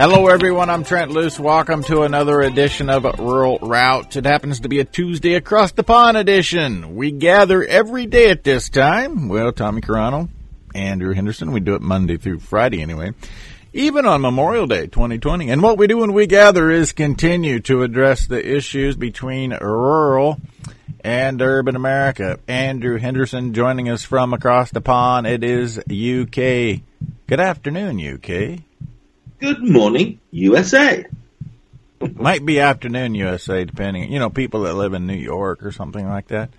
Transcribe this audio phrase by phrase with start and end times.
[0.00, 0.70] Hello, everyone.
[0.70, 1.38] I'm Trent Loos.
[1.38, 4.16] Welcome to another edition of Rural Route.
[4.16, 6.96] It happens to be a Tuesday across the pond edition.
[6.96, 9.28] We gather every day at this time.
[9.28, 10.30] Well, Tommy Carano,
[10.74, 11.52] Andrew Henderson.
[11.52, 13.12] We do it Monday through Friday anyway,
[13.74, 15.50] even on Memorial Day 2020.
[15.50, 20.40] And what we do when we gather is continue to address the issues between rural
[21.04, 22.38] and urban America.
[22.48, 25.26] Andrew Henderson joining us from across the pond.
[25.26, 26.80] It is UK.
[27.26, 28.64] Good afternoon, UK.
[29.40, 31.06] Good morning, USA.
[32.14, 34.12] Might be afternoon USA, depending.
[34.12, 36.50] You know, people that live in New York or something like that.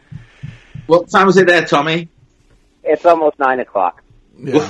[0.88, 2.10] What time is it there, Tommy?
[2.84, 4.04] It's almost nine o'clock.
[4.36, 4.68] Yeah.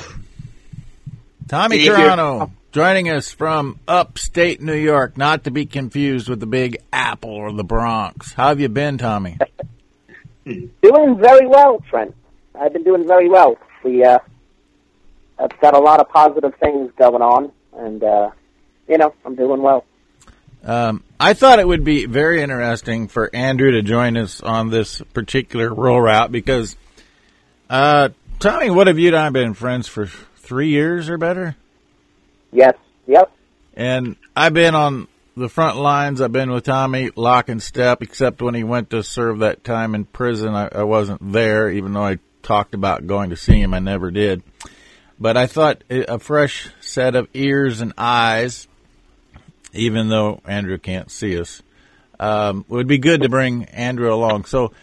[1.47, 2.51] Tommy Thank you.
[2.73, 7.51] Joining us from upstate New York, not to be confused with the Big Apple or
[7.51, 8.33] the Bronx.
[8.33, 9.37] How have you been, Tommy?
[10.45, 12.15] Doing very well, Trent.
[12.55, 13.57] I've been doing very well.
[13.83, 14.19] We uh,
[15.39, 17.51] I've got a lot of positive things going on,
[17.81, 18.29] and uh,
[18.87, 19.85] you know, I'm doing well.
[20.63, 25.01] Um, I thought it would be very interesting for Andrew to join us on this
[25.13, 26.75] particular rural route because,
[27.69, 28.09] uh,
[28.39, 31.55] Tommy, what have you and I been friends for three years or better?
[32.51, 32.75] Yes.
[33.07, 33.31] Yep.
[33.75, 36.21] And I've been on the front lines.
[36.21, 39.95] I've been with Tommy lock and step, except when he went to serve that time
[39.95, 40.53] in prison.
[40.53, 43.73] I, I wasn't there, even though I talked about going to see him.
[43.73, 44.43] I never did.
[45.21, 48.67] But I thought a fresh set of ears and eyes,
[49.71, 51.61] even though Andrew can't see us,
[52.19, 54.45] um, would be good to bring Andrew along.
[54.45, 54.73] So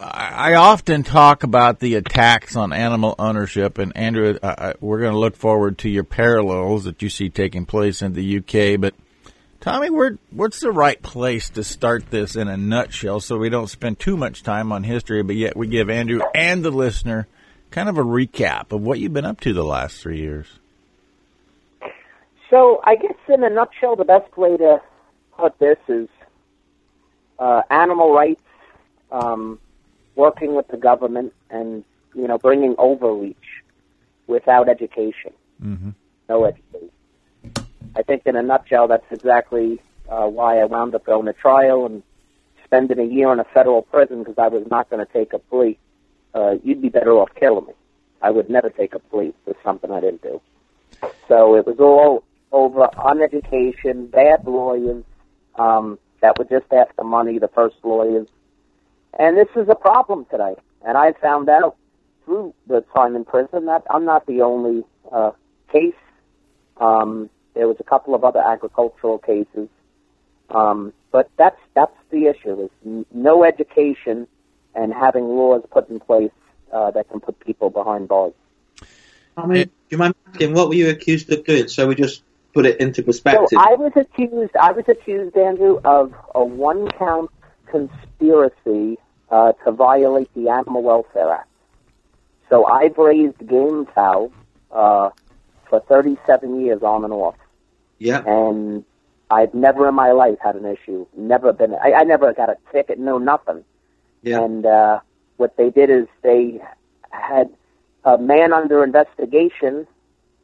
[0.00, 5.18] I often talk about the attacks on animal ownership, and Andrew, uh, we're going to
[5.18, 8.80] look forward to your parallels that you see taking place in the UK.
[8.80, 8.94] But
[9.60, 13.68] Tommy, where, what's the right place to start this in a nutshell, so we don't
[13.68, 17.28] spend too much time on history, but yet we give Andrew and the listener
[17.70, 20.46] kind of a recap of what you've been up to the last three years.
[22.50, 24.80] So I guess in a nutshell, the best way to
[25.36, 26.08] put this is
[27.38, 28.42] uh, animal rights,
[29.12, 29.58] um,
[30.14, 31.84] working with the government, and
[32.14, 33.36] you know, bringing overreach
[34.26, 35.32] without education.
[35.62, 35.90] Mm-hmm.
[36.28, 36.90] No education.
[37.96, 41.86] I think in a nutshell, that's exactly uh, why I wound up going to trial
[41.86, 42.02] and
[42.64, 45.38] spending a year in a federal prison because I was not going to take a
[45.38, 45.78] plea.
[46.38, 47.72] Uh, you'd be better off killing me.
[48.22, 50.40] I would never take a plea for something I didn't do.
[51.26, 52.22] So it was all
[52.52, 55.04] over uneducation, bad lawyers
[55.56, 58.28] um, that were just after money, the first lawyers.
[59.18, 60.54] And this is a problem today.
[60.86, 61.76] And I found out
[62.24, 65.32] through the time in prison that I'm not the only uh,
[65.72, 65.94] case.
[66.76, 69.68] Um, there was a couple of other agricultural cases.
[70.50, 74.28] Um, but that's that's the issue: is no education
[74.74, 76.30] and having laws put in place
[76.72, 78.32] uh, that can put people behind bars.
[79.36, 81.68] Tommy, do you mind asking what were you accused of doing?
[81.68, 82.22] So we just
[82.54, 83.58] put it into So perspective.
[83.58, 84.56] I was accused.
[84.56, 87.30] I was accused, Andrew, of a one-count
[87.66, 88.98] conspiracy
[89.30, 91.48] uh, to violate the Animal Welfare Act.
[92.48, 94.32] So I've raised game fowl
[94.72, 95.10] uh,
[95.68, 97.36] for 37 years on and off,
[97.98, 98.22] yeah.
[98.26, 98.84] and
[99.30, 101.06] I've never in my life had an issue.
[101.14, 101.74] Never been.
[101.74, 102.98] I, I never got a ticket.
[102.98, 103.64] No nothing.
[104.22, 104.42] Yeah.
[104.42, 105.00] And uh,
[105.36, 106.60] what they did is they
[107.10, 107.50] had
[108.04, 109.86] a man under investigation,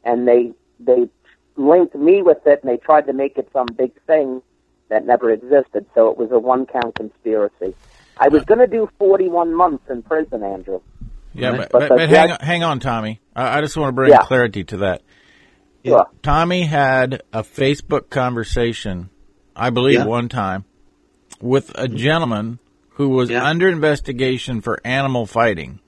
[0.05, 1.09] and they they
[1.57, 4.43] linked me with it, and they tried to make it some big thing
[4.89, 5.87] that never existed.
[5.95, 7.75] So it was a one count conspiracy.
[8.17, 10.81] I was going to do 41 months in prison, Andrew.
[11.33, 13.21] Yeah, but, But but, but hang, on, hang on, Tommy.
[13.35, 14.23] I, I just want to bring Yeah.
[14.23, 15.03] clarity to that.
[15.85, 16.07] Sure.
[16.23, 19.11] Tommy had a Facebook conversation,
[19.57, 20.07] I believe, Yeah.
[20.07, 20.65] one time
[21.41, 22.59] with a gentleman
[22.95, 23.45] who was Yeah.
[23.45, 25.81] under investigation for animal fighting.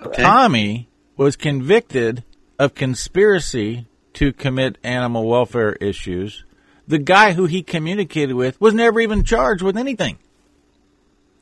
[0.00, 0.22] Okay.
[0.22, 2.22] Tommy was convicted
[2.58, 6.44] of conspiracy to commit animal welfare issues.
[6.86, 10.18] The guy who he communicated with was never even charged with anything.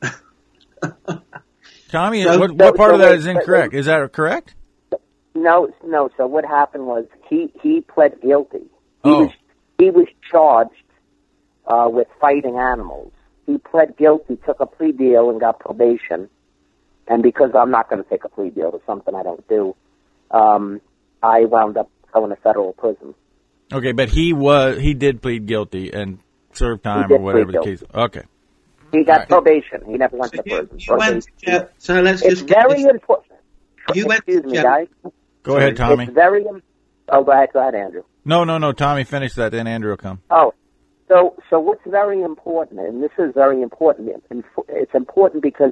[1.89, 3.73] Tommy, So- what, what so- part of so that wait, is wait, incorrect?
[3.73, 4.53] Is that correct?
[5.35, 6.09] No, no.
[6.17, 8.57] So what happened was he he pled guilty.
[8.57, 8.65] He
[9.03, 9.25] Oh.
[9.25, 9.31] was
[9.77, 10.71] he was charged
[11.67, 13.11] uh, with fighting animals.
[13.47, 16.29] He pled guilty, took a plea deal, and got probation.
[17.07, 19.75] And because I'm not going to take a plea deal to something I don't do,
[20.31, 20.81] um,
[21.23, 23.15] I wound up going to federal prison.
[23.73, 26.19] Okay, but he was he did plead guilty and
[26.53, 27.83] served time or whatever the case.
[27.93, 28.23] Okay.
[28.91, 29.29] He got Right.
[29.29, 29.81] probation.
[29.85, 30.79] He never went So to you, prison.
[30.79, 33.39] you went to So let's It's just get very this- important.
[33.93, 34.63] You went to Excuse me, jail.
[34.63, 34.87] guys.
[35.43, 35.63] Go Sorry.
[35.63, 36.03] ahead, Tommy.
[36.05, 36.45] It's very.
[37.09, 38.03] Oh, go ahead, go ahead, Andrew.
[38.25, 38.73] No, no, no.
[38.73, 39.53] Tommy, finish that.
[39.53, 40.19] Then Andrew will come.
[40.29, 40.53] Oh,
[41.07, 44.09] so so what's very important, and this is very important.
[44.29, 45.71] and It's important because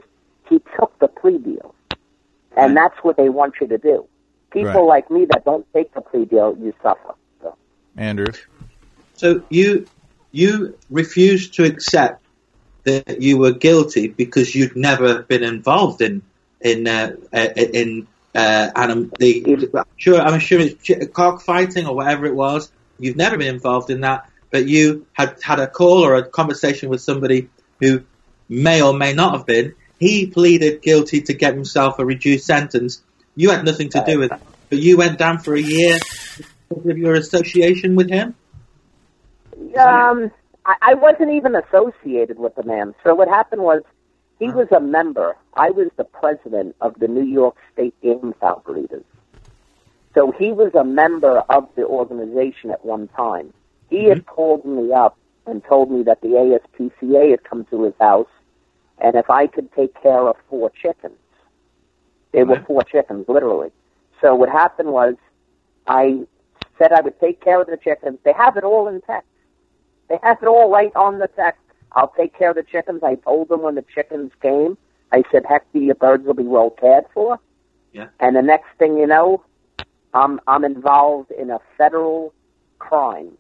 [0.50, 1.76] he took the plea deal,
[2.56, 2.76] and Right.
[2.76, 4.08] that's what they want you to do.
[4.52, 4.88] People Right.
[4.88, 7.16] like me that don't take the plea deal, you suffer.
[7.42, 7.56] So,
[7.98, 8.32] Andrew.
[9.14, 9.88] so you
[10.32, 12.24] you refused to accept
[12.86, 16.22] that you were guilty because you'd never been involved in
[16.62, 22.26] in uh, uh, in uh, anim- the I'm sure I'm sure it's cockfighting or whatever
[22.26, 22.72] it was.
[23.00, 26.88] You've never been involved in that, but you had had a call or a conversation
[26.88, 27.50] with somebody
[27.82, 28.02] who
[28.48, 29.76] may or may not have been.
[30.00, 33.02] He pleaded guilty to get himself a reduced sentence.
[33.36, 35.98] You had nothing to do with it, but you went down for a year
[36.70, 38.34] because of your association with him.
[39.78, 40.32] Um,
[40.66, 42.96] I, I wasn't even associated with the man.
[43.04, 43.82] So what happened was
[44.40, 45.36] he was a member.
[45.54, 49.04] I was the president of the New York State Game Fowl Breeders.
[50.14, 53.52] So he was a member of the organization at one time.
[53.90, 54.10] He mm-hmm.
[54.10, 58.28] had called me up and told me that the ASPCA had come to his house
[58.98, 61.18] and if I could take care of four chickens.
[62.32, 62.66] They were mm-hmm.
[62.66, 63.72] four chickens, literally.
[64.22, 65.16] So what happened was
[65.88, 66.22] I
[66.78, 68.20] said I would take care of the chickens.
[68.24, 69.28] They have it all in text.
[70.10, 71.62] They have it all right on the text.
[71.94, 73.04] I'll take care of the chickens.
[73.04, 74.78] I told them when the chickens came,
[75.12, 77.40] I said, heck, your birds will be well cared for.
[77.94, 78.08] Yeah.
[78.20, 79.44] And the next thing you know,
[80.14, 82.34] I'm, I'm involved in a federal
[82.80, 83.38] crime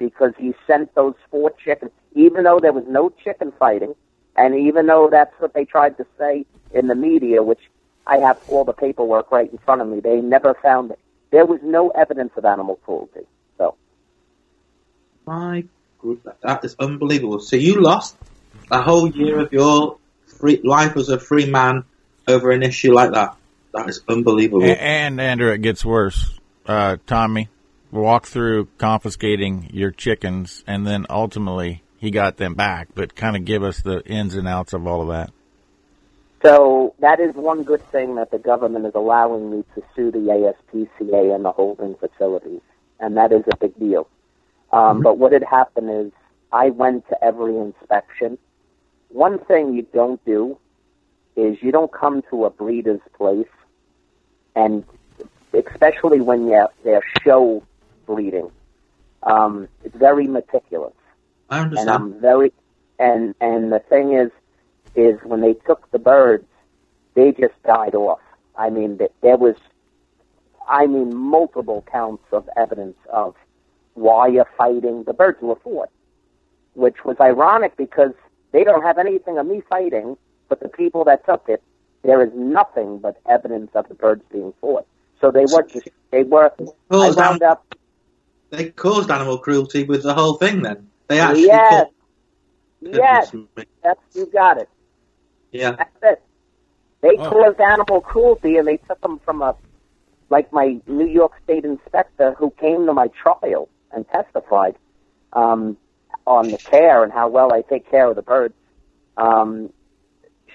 [0.00, 3.94] because he sent those four chickens, even though there was no chicken fighting,
[4.36, 7.60] and even though that's what they tried to say in the media, which
[8.06, 10.98] I have all the paperwork right in front of me, they never found it.
[11.30, 13.20] There was no evidence of animal cruelty.
[13.58, 13.76] So,
[15.26, 15.64] My
[15.98, 17.40] good, that is unbelievable.
[17.40, 18.16] So you lost
[18.70, 21.84] a whole year of your free life as a free man
[22.26, 23.36] over an issue like that.
[23.74, 24.64] That is unbelievable.
[24.64, 26.38] A- And Andrew, it gets worse.
[26.66, 27.48] Uh, Tommy,
[27.90, 32.88] walk through confiscating your chickens, and then ultimately he got them back.
[32.94, 35.30] But kind of give us the ins and outs of all of that.
[36.42, 40.18] so that is one good thing that the government is allowing me to sue the
[40.18, 42.62] ASPCA and the holding facilities,
[42.98, 44.08] and that is a big deal.
[44.72, 46.12] Um, But what had happened is
[46.52, 48.38] I went to every inspection.
[49.08, 50.58] One thing you don't do
[51.36, 53.48] is you don't come to a breeder's place
[54.54, 54.84] and
[55.52, 57.62] especially when you're, they're show
[58.14, 58.50] breeding,
[59.22, 60.94] um, it's very meticulous.
[61.48, 61.90] I and understand.
[61.90, 62.52] I'm very
[63.00, 64.30] and and the thing is
[64.94, 66.46] is when they took the birds
[67.14, 68.20] they just died off
[68.56, 69.56] i mean there was
[70.68, 73.34] i mean multiple counts of evidence of
[73.94, 75.90] why you're fighting the birds were fought
[76.74, 78.12] which was ironic because
[78.52, 80.16] they don't have anything of me fighting
[80.48, 81.62] but the people that took it
[82.02, 84.86] there is nothing but evidence of the birds being fought
[85.20, 87.74] so they were just they were i Caused wound up
[88.50, 90.62] they caused animal cruelty with the whole thing.
[90.62, 91.44] Then they actually.
[91.46, 91.90] yes caused-
[92.82, 94.68] yes Goodness that's you got it
[95.52, 95.72] Yeah.
[95.76, 96.22] That's it.
[97.02, 97.30] They Oh.
[97.30, 99.56] caused animal cruelty, and they took them from a,
[100.28, 104.76] like my New York State inspector who came to my trial and testified
[105.32, 105.76] um,
[106.26, 108.54] on the care and how well I take care of the birds.
[109.16, 109.72] Um,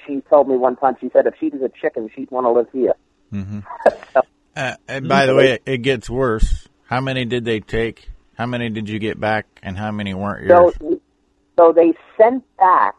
[0.06, 2.52] she told me one time, she said if she was a chicken, she'd want to
[2.52, 2.94] live here.
[3.32, 3.60] hmm
[4.14, 4.22] So,
[4.56, 6.68] Uh, and by the way, it, it gets worse.
[6.86, 8.10] How many did they take?
[8.38, 9.46] How many did you get back?
[9.64, 11.00] And how many weren't so, yours?
[11.58, 12.96] so they sent back,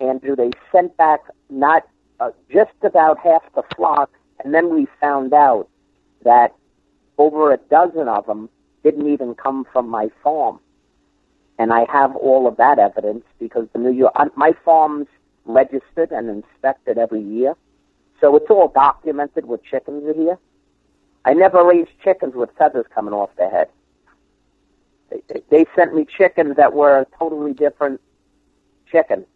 [0.00, 0.36] Andrew.
[0.36, 1.88] They sent back not
[2.20, 4.10] uh, just about half the flock,
[4.44, 5.68] and then we found out
[6.24, 6.54] that
[7.18, 8.48] over a dozen of them
[8.84, 10.60] didn't even come from my farm.
[11.58, 15.08] And I have all of that evidence because the New York, uh, my farm's
[15.44, 17.54] registered and inspected every year.
[18.20, 20.38] So it's all documented what chickens are here.
[21.26, 23.68] I never raised chickens with feathers coming off their head.
[25.10, 28.00] They, they, they sent me chickens that were a totally different
[28.90, 29.26] chicken,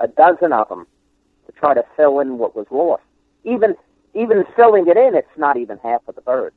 [0.00, 0.86] a dozen of them,
[1.46, 3.02] to try to fill in what was lost.
[3.44, 3.74] Even
[4.14, 6.54] even filling it in, it's not even half of the birds.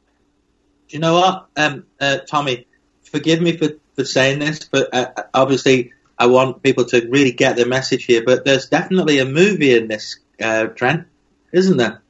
[0.88, 2.68] Do you know what, um, uh, Tommy?
[3.04, 7.56] Forgive me for, for saying this, but uh, obviously I want people to really get
[7.56, 8.24] the message here.
[8.26, 11.08] But there's definitely a movie in this, uh, Trent,
[11.52, 12.02] isn't there?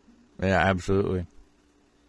[0.41, 1.25] Yeah, absolutely.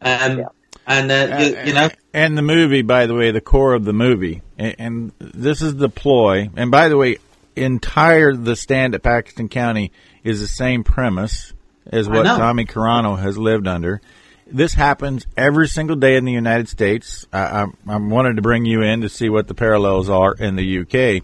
[0.01, 0.49] Um, Yeah.
[0.87, 3.93] And uh, you, you know, and the movie, by the way, the core of the
[3.93, 6.51] movie, and, and this is the ploy.
[6.57, 7.19] And by the way,
[7.57, 11.53] entire the stand at Paxton County is the same premise
[11.87, 12.25] as what.
[12.25, 14.01] Tommy Carano has lived under.
[14.47, 17.27] This happens every single day in the United States.
[17.33, 20.57] I, I, I wanted to bring you in to see what the parallels are in
[20.57, 21.23] the UK.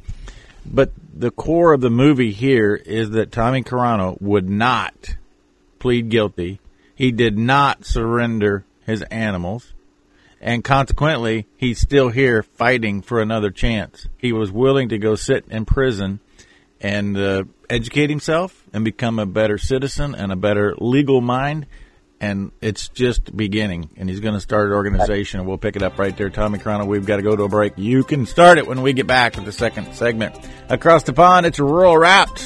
[0.65, 5.17] But the core of the movie here is that Tommy Carano would not
[5.79, 6.61] plead guilty.
[6.95, 9.73] He did not surrender his animals.
[10.43, 14.07] And consequently, he's still here fighting for another chance.
[14.17, 16.21] He was willing to go sit in prison
[16.81, 21.67] and uh, educate himself and become a better citizen and a better legal mind.
[22.23, 23.91] and it's just beginning.
[23.97, 26.29] And he's going to start an organization, and we'll pick it up right there.
[26.31, 27.75] Tommy Carano, we've got to go to a break.
[27.77, 30.35] You can start it when we get back with the second segment.
[30.69, 32.39] Across the pond, it's Rural Route.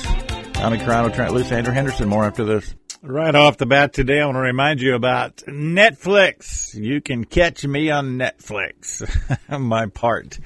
[0.54, 2.08] Tommy Carano, Trent Loos, Andrew Henderson.
[2.08, 2.74] More after this.
[3.06, 6.74] Right off the bat today, I want to remind you about Netflix.
[6.74, 9.06] You can catch me on Netflix.
[9.60, 10.38] My part.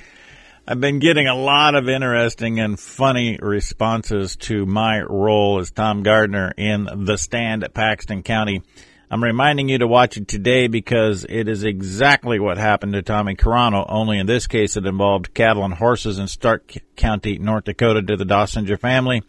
[0.66, 6.02] I've been getting a lot of interesting and funny responses to my role as Tom
[6.02, 8.62] Gardner in The Stand at Paxton County.
[9.08, 13.36] I'm reminding you to watch it today because it is exactly what happened to Tommy
[13.36, 18.02] Carano, only in this case it involved cattle and horses in Stark County, North Dakota
[18.02, 19.22] to the Dossinger family.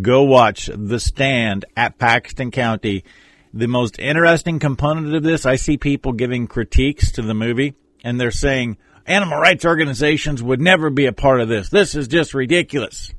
[0.00, 3.04] Go watch The Stand at Paxton County.
[3.52, 8.20] The most interesting component of this, I see people giving critiques to the movie and
[8.20, 11.68] they're saying, Animal rights organizations would never be a part of this.
[11.68, 13.12] This is just ridiculous.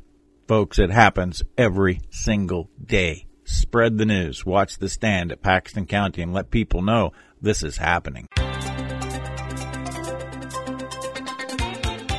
[0.48, 3.28] Folks, it happens every single day.
[3.46, 4.46] Spread the news.
[4.46, 8.28] Watch the stand at Paxton County and let people know this is happening.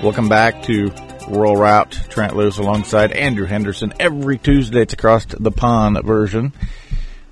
[0.03, 0.91] Welcome back to
[1.29, 1.93] Rural Route.
[2.09, 3.93] Trent Loos alongside Andrew Henderson.
[3.99, 6.53] Every Tuesday it's across the pond version.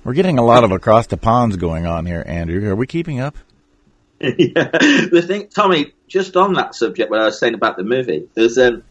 [0.03, 2.69] We're getting a lot of across the ponds going on here, Andrew.
[2.69, 3.37] Are we keeping up?
[4.19, 4.69] yeah.
[4.69, 8.57] The thing, Tommy, just on that subject, what I was saying about the movie, there's
[8.57, 8.83] um,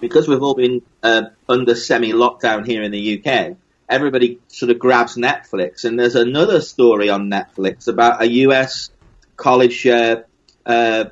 [0.00, 3.56] because we've all been uh, under semi lockdown here in the UK.
[3.88, 8.90] Everybody sort of grabs Netflix, and there's another story on Netflix about a US
[9.36, 10.22] college uh,
[10.66, 11.06] uh,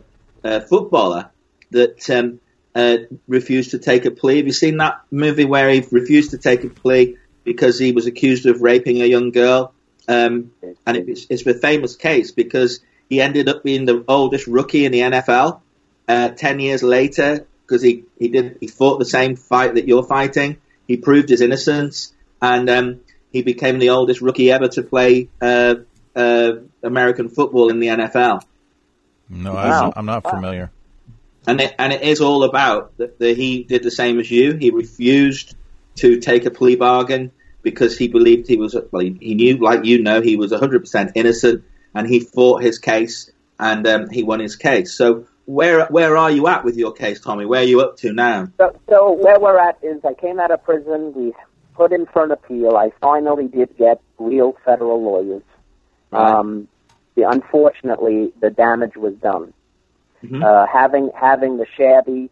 [0.44, 1.30] uh, footballer
[1.70, 2.40] that um,
[2.76, 4.36] uh, refused to take a plea.
[4.36, 8.06] Have you seen that movie where he refused to take a plea because he was
[8.06, 9.72] accused of raping a young girl?
[10.06, 10.52] Um,
[10.86, 14.92] and it's, it's a famous case because he ended up being the oldest rookie in
[14.92, 15.60] the NFL.
[16.06, 20.04] Uh, Ten years later, because he, he did he fought the same fight that you're
[20.04, 20.58] fighting.
[20.86, 23.00] He proved his innocence, and um,
[23.32, 25.76] he became the oldest rookie ever to play uh,
[26.14, 26.52] uh,
[26.82, 28.42] American football in the NFL.
[29.30, 29.92] No, wow.
[29.96, 30.70] I'm not familiar.
[31.46, 33.20] And it, and it is all about that.
[33.20, 34.54] He did the same as you.
[34.54, 35.54] He refused
[35.96, 39.02] to take a plea bargain because he believed he was well.
[39.02, 43.30] He, he knew, like you know, he was 100% innocent and he fought his case
[43.58, 44.94] and um, he won his case.
[44.94, 47.46] So where where are you at with your case, Tommy?
[47.46, 48.48] Where are you up to now?
[48.58, 51.12] So, so where we're at is I came out of prison.
[51.14, 51.32] We
[51.74, 52.76] put in for an appeal.
[52.76, 55.42] I finally did get real federal lawyers.
[56.10, 56.30] Right.
[56.30, 56.68] Um,
[57.14, 59.52] the, unfortunately, the damage was done.
[60.26, 60.42] Mm-hmm.
[60.42, 62.30] Uh, having having the shabby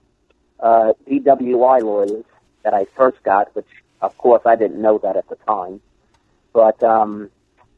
[0.60, 2.24] uh, DWI lawyers
[2.62, 3.68] that I first got, which
[4.00, 5.80] of course I didn't know that at the time,
[6.52, 7.30] but um,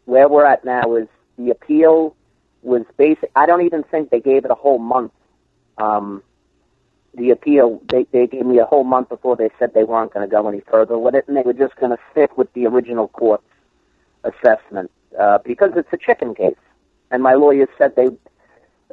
[0.07, 2.17] where we're at now is the appeal
[2.63, 3.31] was basic.
[3.37, 5.13] I don't even think they gave it a whole month.
[5.79, 6.23] Um,
[7.15, 10.29] the appeal, they, they gave me a whole month before they said they weren't going
[10.29, 12.67] to go any further with it, and they were just going to stick with the
[12.67, 13.45] original court's
[14.25, 16.57] assessment uh, because it's a chicken case.
[17.11, 18.09] And my lawyers said they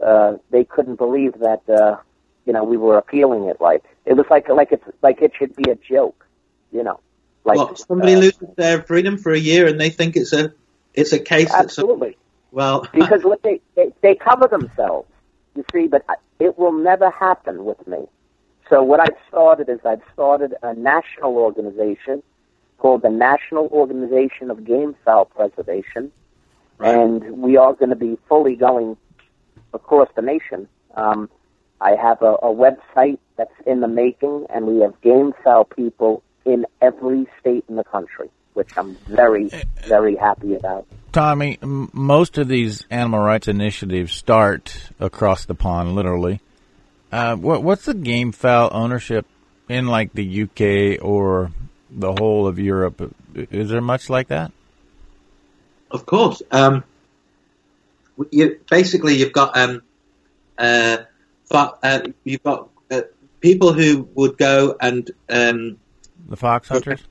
[0.01, 1.97] uh, they couldn't believe that uh,
[2.45, 5.55] you know we were appealing it like it was like like it's like it should
[5.55, 6.25] be a joke,
[6.71, 6.99] you know.
[7.45, 10.53] Like what, somebody uh, loses their freedom for a year and they think it's a
[10.93, 12.17] it's a case absolutely.
[12.51, 15.09] Well, because what they, they they cover themselves,
[15.55, 16.05] you see, but
[16.39, 18.07] it will never happen with me.
[18.69, 22.23] So what I've started is I've started a national organization
[22.77, 26.11] called the National Organization of Game Fowl Preservation,
[26.77, 26.93] right.
[26.95, 28.97] and we are going to be fully going
[29.73, 30.67] across the nation.
[30.95, 31.29] Um,
[31.81, 36.23] I have a, a website that's in the making, and we have game fowl people
[36.45, 39.49] in every state in the country, which I'm very,
[39.85, 40.85] very happy about.
[41.11, 46.41] Tommy, m- most of these animal rights initiatives start across the pond, literally.
[47.11, 49.25] Uh, what, what's the game fowl ownership
[49.69, 51.51] in like the UK or
[51.91, 53.13] the whole of Europe?
[53.35, 54.51] Is there much like that?
[55.91, 56.41] Of course.
[56.49, 56.83] Um,
[58.31, 59.81] you, basically, you've got um,
[60.57, 60.97] uh,
[61.51, 63.01] uh, you've got uh,
[63.39, 65.77] people who would go and um,
[66.27, 67.01] the fox hunters.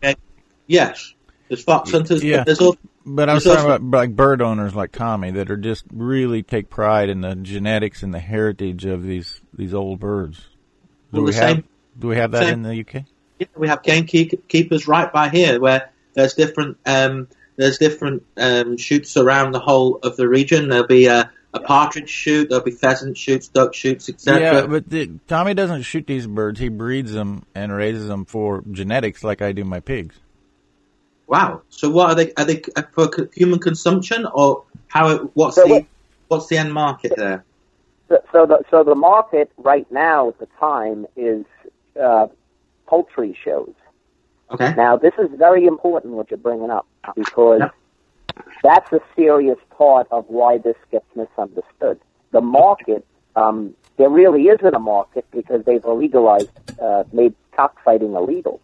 [0.66, 1.14] Yes,
[1.48, 2.22] there's fox hunters.
[2.22, 2.44] Yeah.
[2.44, 5.84] There's all, but I was talking about like bird owners like Tommy that are just
[5.92, 10.38] really take pride in the genetics and the heritage of these these old birds.
[11.12, 11.64] Do well, we have same,
[11.98, 13.04] do we have that same, in the UK?
[13.38, 19.16] Yeah, we have gamekeepers right by here where there's different um, there's different um, shoots
[19.16, 20.68] around the whole of the region.
[20.68, 24.40] There'll be a, a partridge shoot, there'll be pheasant shoots, duck shoots, etc.
[24.40, 26.58] Yeah, but the, Tommy doesn't shoot these birds.
[26.58, 30.18] He breeds them and raises them for genetics, like I do my pigs.
[31.26, 31.62] Wow.
[31.70, 32.32] So what are they?
[32.34, 35.16] Are they for human consumption or how?
[35.34, 35.86] What's so the what,
[36.28, 37.44] what's the end market there?
[38.08, 41.46] So, so the so the market right now at the time is
[41.98, 42.26] uh,
[42.86, 43.72] poultry shows.
[44.52, 44.74] Okay.
[44.76, 47.62] Now this is very important what you're bringing up because
[48.62, 52.00] That's a serious part of why this gets misunderstood.
[52.30, 53.04] The market,
[53.36, 58.60] um, there really isn't a market because they've illegalized, uh, made cockfighting illegal.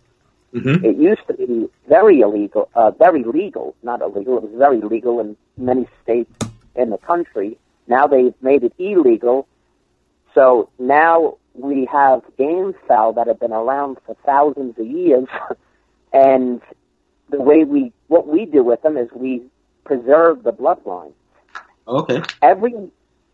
[0.54, 0.84] Mm-hmm.
[0.84, 4.38] It used to be very illegal, uh, very legal, not illegal.
[4.38, 6.32] It was very legal in many states
[6.74, 7.58] in the country.
[7.86, 9.46] Now they've made it illegal.
[10.34, 15.26] So now we have game fowl that have been around for thousands of years,
[16.12, 16.60] and
[17.30, 19.42] the way we what we do with them is we
[19.84, 21.12] preserve the bloodline.
[21.86, 22.22] Oh, okay.
[22.42, 22.72] Every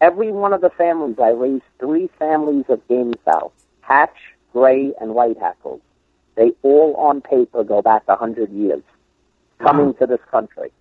[0.00, 4.16] every one of the families, I raised three families of game fowl: hatch,
[4.52, 5.80] gray, and white hackles.
[6.36, 8.82] They all, on paper, go back a hundred years,
[9.60, 9.92] coming Wow.
[10.00, 10.72] to this country.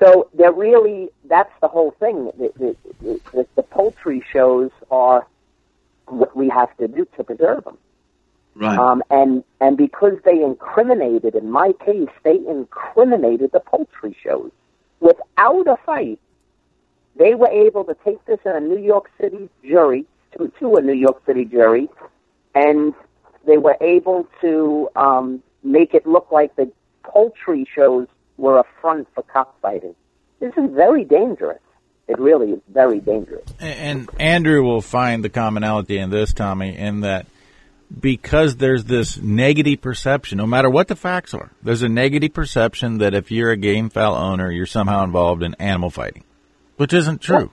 [0.00, 2.30] So they're really that's the whole thing.
[2.38, 2.52] The,
[3.00, 5.26] the, the, the poultry shows are
[6.06, 7.78] what we have to do to preserve them.
[8.54, 8.78] Right.
[8.78, 14.52] Um, and and because they incriminated, in my case, they incriminated the poultry shows
[15.00, 16.20] without a fight.
[17.16, 20.06] They were able to take this in a New York City jury
[20.36, 21.88] to, to a New York City jury,
[22.54, 22.94] and
[23.46, 26.70] they were able to um, make it look like the
[27.02, 28.06] poultry shows
[28.36, 29.94] were a front for cockfighting.
[30.40, 31.60] This is very dangerous.
[32.06, 33.48] It really is very dangerous.
[33.58, 37.26] And Andrew will find the commonality in this, Tommy, in that
[38.00, 42.98] because there's this negative perception, no matter what the facts are, there's a negative perception
[42.98, 46.24] that if you're a game fowl owner, you're somehow involved in animal fighting,
[46.76, 47.50] which isn't true.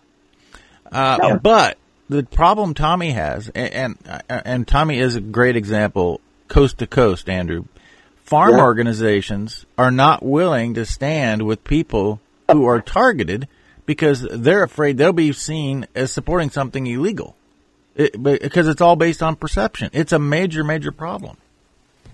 [0.91, 1.39] Uh, No.
[1.39, 1.77] But
[2.09, 7.29] the problem Tommy has, and, and and Tommy is a great example, coast to coast,
[7.29, 7.65] Andrew.
[8.23, 8.63] Farm Yeah.
[8.63, 12.19] organizations are not willing to stand with people
[12.51, 13.47] who are targeted
[13.85, 17.35] because they're afraid they'll be seen as supporting something illegal.
[17.95, 19.89] It, because it's all based on perception.
[19.93, 21.37] It's a major, major problem.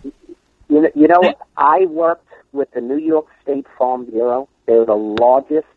[0.03, 4.49] You know, you know, I worked with the New York State Farm Bureau.
[4.65, 5.67] They're the largest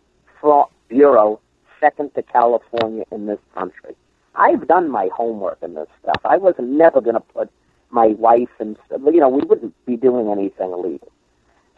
[0.41, 1.41] fra- bureau,
[1.79, 3.95] second to California in this country.
[4.35, 6.21] I've done my homework in this stuff.
[6.25, 7.51] I was never going to put
[7.91, 11.11] my wife and you know we wouldn't be doing anything illegal.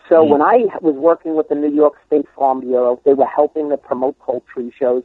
[0.08, 0.30] So hmm.
[0.30, 3.76] when I was working with the New York State Farm Bureau, they were helping to
[3.76, 5.04] promote poultry shows.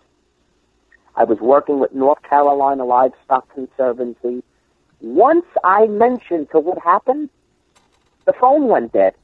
[1.18, 4.44] I was working with North Carolina Livestock Conservancy.
[5.02, 7.30] Once I mentioned to what happened,
[8.26, 9.16] the phone went dead.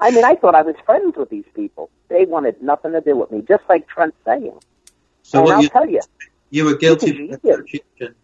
[0.00, 1.90] I mean, I thought I was friends with these people.
[2.08, 4.58] They wanted nothing to do with me, just like Trent's saying.
[5.22, 6.00] so and I'll you tell you,
[6.50, 8.14] you were guilty by association.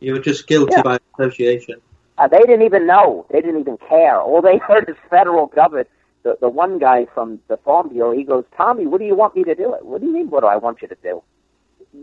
[0.00, 0.82] You were just guilty Yeah.
[0.82, 1.80] by association.
[2.18, 3.26] uh, they didn't even know.
[3.30, 4.20] They didn't even care.
[4.20, 5.88] All they heard is federal government.
[6.24, 9.36] The, the one guy from the Farm Bureau, he goes, Tommy, what do you want
[9.36, 9.76] me to do?
[9.82, 11.22] What do you mean, what do I want you to do?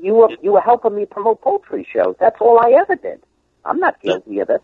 [0.02, 2.16] You were, you were helping me promote poultry shows.
[2.20, 3.22] That's all I ever did.
[3.66, 4.62] I'm not guilty of it.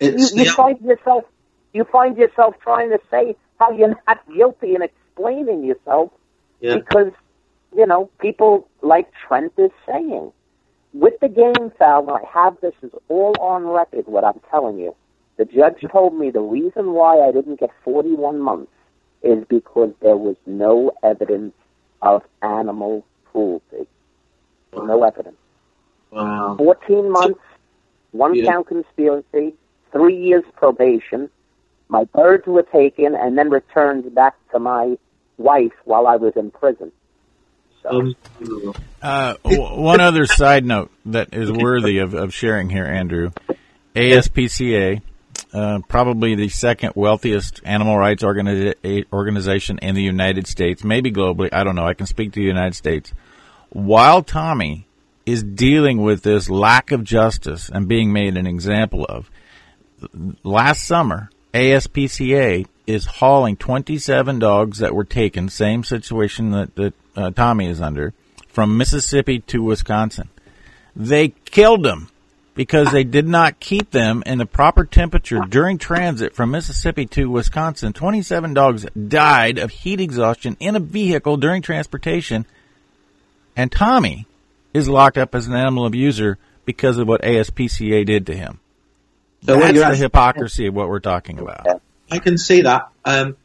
[0.00, 1.24] You, you the find yourself,
[1.72, 6.10] you find yourself trying to say how you're not guilty and explaining yourself
[6.60, 6.76] yeah.
[6.76, 7.12] because
[7.74, 10.32] you know people like Trent is saying.
[10.92, 14.06] With the game fowl, I have this is all on record.
[14.06, 14.94] What I'm telling you,
[15.36, 18.70] the judge told me the reason why I didn't get 41 months
[19.22, 21.54] is because there was no evidence
[22.00, 23.88] of animal cruelty.
[24.76, 25.36] No evidence.
[26.10, 26.54] Wow.
[26.58, 27.40] 14 months,
[28.12, 28.46] one Yeah.
[28.52, 29.54] count conspiracy,
[29.92, 31.28] three years probation.
[31.88, 34.96] My birds were taken and then returned back to my
[35.38, 36.92] wife while I was in prison.
[37.82, 38.14] So, Um,
[39.02, 43.30] Uh, w- one other side note that is worthy of, of sharing here, Andrew.
[43.94, 45.02] ASPCA,
[45.52, 51.50] uh, probably the second wealthiest animal rights organi- organization in the United States, maybe globally.
[51.52, 51.84] I don't know.
[51.84, 53.12] I can speak to the United States.
[53.74, 54.86] While Tommy
[55.26, 59.28] is dealing with this lack of justice and being made an example of,
[60.44, 67.30] last summer, ASPCA is hauling 27 dogs that were taken, same situation that, that uh,
[67.32, 68.14] Tommy is under,
[68.46, 70.28] from Mississippi to Wisconsin.
[70.94, 72.10] They killed them
[72.54, 77.28] because they did not keep them in the proper temperature during transit from Mississippi to
[77.28, 77.92] Wisconsin.
[77.92, 82.46] 27 dogs died of heat exhaustion in a vehicle during transportation,
[83.56, 84.26] and Tommy
[84.72, 88.60] is locked up as an animal abuser because of what ASPCA did to him.
[89.44, 91.82] So That's you're the hypocrisy of what we're talking about.
[92.10, 92.88] I can see that.
[93.04, 93.36] Um,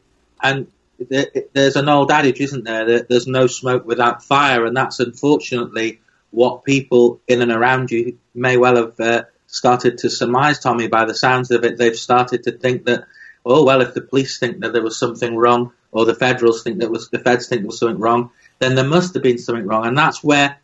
[0.42, 0.66] and
[1.08, 6.00] there's an old adage, isn't there, that there's no smoke without fire, and that's unfortunately
[6.30, 10.88] what people in and around you may well have uh, started to surmise, Tommy.
[10.88, 13.04] By the sounds of it, they've started to think that,
[13.44, 16.78] oh well, if the police think that there was something wrong, or the federals think
[16.78, 19.66] that was the feds think there was something wrong, then there must have been something
[19.66, 20.58] wrong, and that's where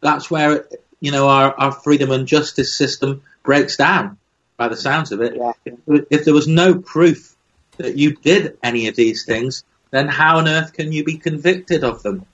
[0.00, 0.66] that's where
[1.00, 4.16] you know our, our freedom and justice system breaks down.
[4.56, 5.52] By the sounds of it, Yeah.
[5.64, 7.34] if, if there was no proof
[7.78, 11.82] that you did any of these things, then how on earth can you be convicted
[11.82, 12.26] of them?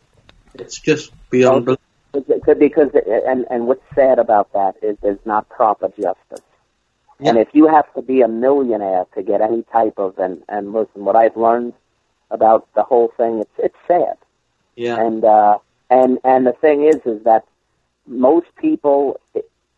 [0.54, 1.80] It's just beyond belief.
[2.12, 2.90] Because
[3.26, 6.44] and and what's sad about that is there's not proper justice.
[7.20, 7.30] Yeah.
[7.30, 10.72] And if you have to be a millionaire to get any type of and and
[10.72, 11.74] listen, what I've learned
[12.30, 14.16] about the whole thing, it's it's sad.
[14.76, 14.96] Yeah.
[15.00, 15.58] And uh,
[15.90, 17.44] and and the thing is, is that
[18.06, 19.20] most people,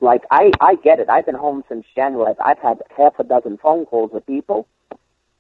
[0.01, 1.09] like I I get it.
[1.09, 2.35] I've been home since January.
[2.45, 4.69] I've had half a dozen phone calls with people.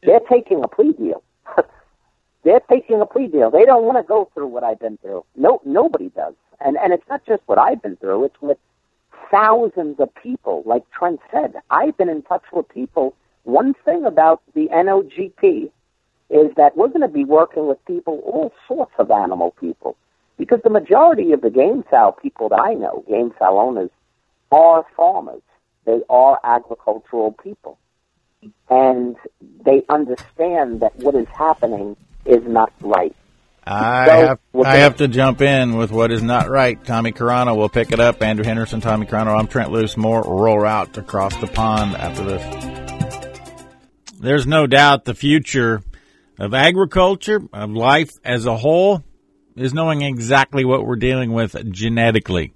[0.02, 1.22] They're taking a plea deal.
[2.44, 3.50] They're taking a plea deal.
[3.50, 5.24] They don't want to go through what I've been through.
[5.36, 6.34] No, nobody does.
[6.60, 8.24] And and it's not just what I've been through.
[8.24, 8.58] It's with
[9.30, 10.62] thousands of people.
[10.66, 13.14] Like Trent said, I've been in touch with people.
[13.44, 15.70] One thing about the NOGP
[16.30, 19.96] is that we're going to be working with people, all sorts of animal people,
[20.36, 23.90] because the majority of the game sow people that I know, game sow owners,
[24.52, 25.42] are farmers.
[25.84, 27.78] They are agricultural people.
[28.68, 29.16] And
[29.64, 33.16] they understand that what is happening is not right.
[33.66, 36.82] I so, have I have to jump in with what is not right.
[36.84, 38.22] Tommy Carano will pick it up.
[38.22, 39.38] Andrew Henderson, Tommy Carano.
[39.38, 39.96] I'm Trent Loos.
[39.96, 43.18] More Rural Route across the pond after this.
[44.20, 45.82] There's no doubt the future
[46.38, 49.02] of agriculture, of life as a whole,
[49.56, 52.52] is knowing exactly what we're dealing with genetically.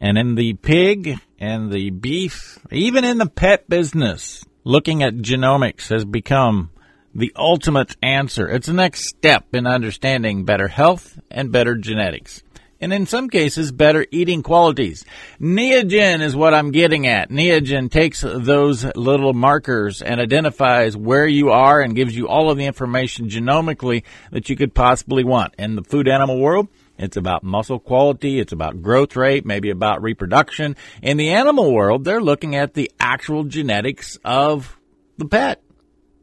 [0.00, 5.88] And in the pig and the beef, even in the pet business, looking at genomics
[5.88, 6.70] has become
[7.14, 8.46] the ultimate answer.
[8.48, 12.42] It's the next step in understanding better health and better genetics.
[12.80, 15.04] And in some cases, better eating qualities.
[15.40, 17.30] Neogen is what I'm getting at.
[17.30, 22.58] Neogen takes those little markers and identifies where you are and gives you all of
[22.58, 25.54] the information genomically that you could possibly want.
[25.58, 28.40] In the food animal world, it's about muscle quality.
[28.40, 30.76] It's about growth rate, maybe about reproduction.
[31.02, 34.78] In the animal world, they're looking at the actual genetics of
[35.18, 35.62] the pet.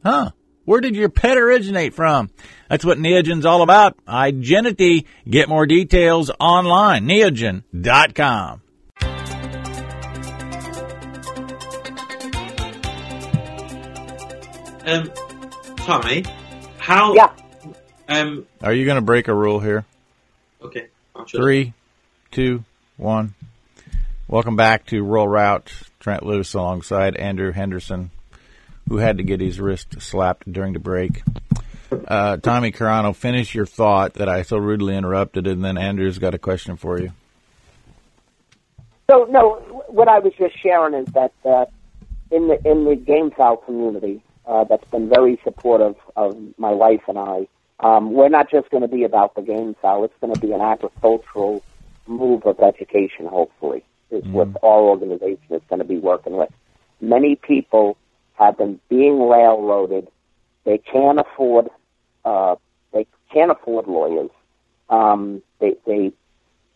[0.04, 0.30] Huh.
[0.64, 2.30] Where did your pet originate from?
[2.68, 3.96] That's what Neogen's all about.
[4.06, 5.04] Igenity.
[5.28, 7.06] Get more details online.
[7.06, 8.62] Neogen.com.
[14.86, 15.10] Um,
[15.76, 16.24] Tommy,
[16.78, 17.14] how?
[17.14, 17.32] Yeah.
[18.06, 19.84] Um, are you going to break a rule here?
[20.62, 20.88] Okay.
[21.28, 21.72] Three,
[22.30, 22.64] two,
[22.96, 23.34] one.
[24.28, 25.72] Welcome back to Rural Route.
[26.00, 28.10] Trent Loos alongside Andrew Henderson
[28.88, 31.22] who had to get his wrist slapped during the break.
[32.08, 36.34] Uh, Tommy Carano, finish your thought that I so rudely interrupted, and then Andrew's got
[36.34, 37.12] a question for you.
[39.10, 41.66] So, no, what I was just sharing is that uh,
[42.30, 47.02] in the in the game fowl community, uh, that's been very supportive of my wife
[47.08, 47.46] and I.
[47.80, 50.52] Um, we're not just going to be about the game fowl; it's going to be
[50.52, 51.62] an agricultural
[52.06, 53.26] move of education.
[53.26, 54.32] Hopefully, is mm.
[54.32, 56.50] what our organization is going to be working with.
[57.00, 57.98] Many people
[58.34, 60.08] have been being railroaded.
[60.64, 61.68] They can't afford
[62.24, 62.56] uh,
[62.92, 64.30] they can't afford lawyers.
[64.88, 66.12] Um, they they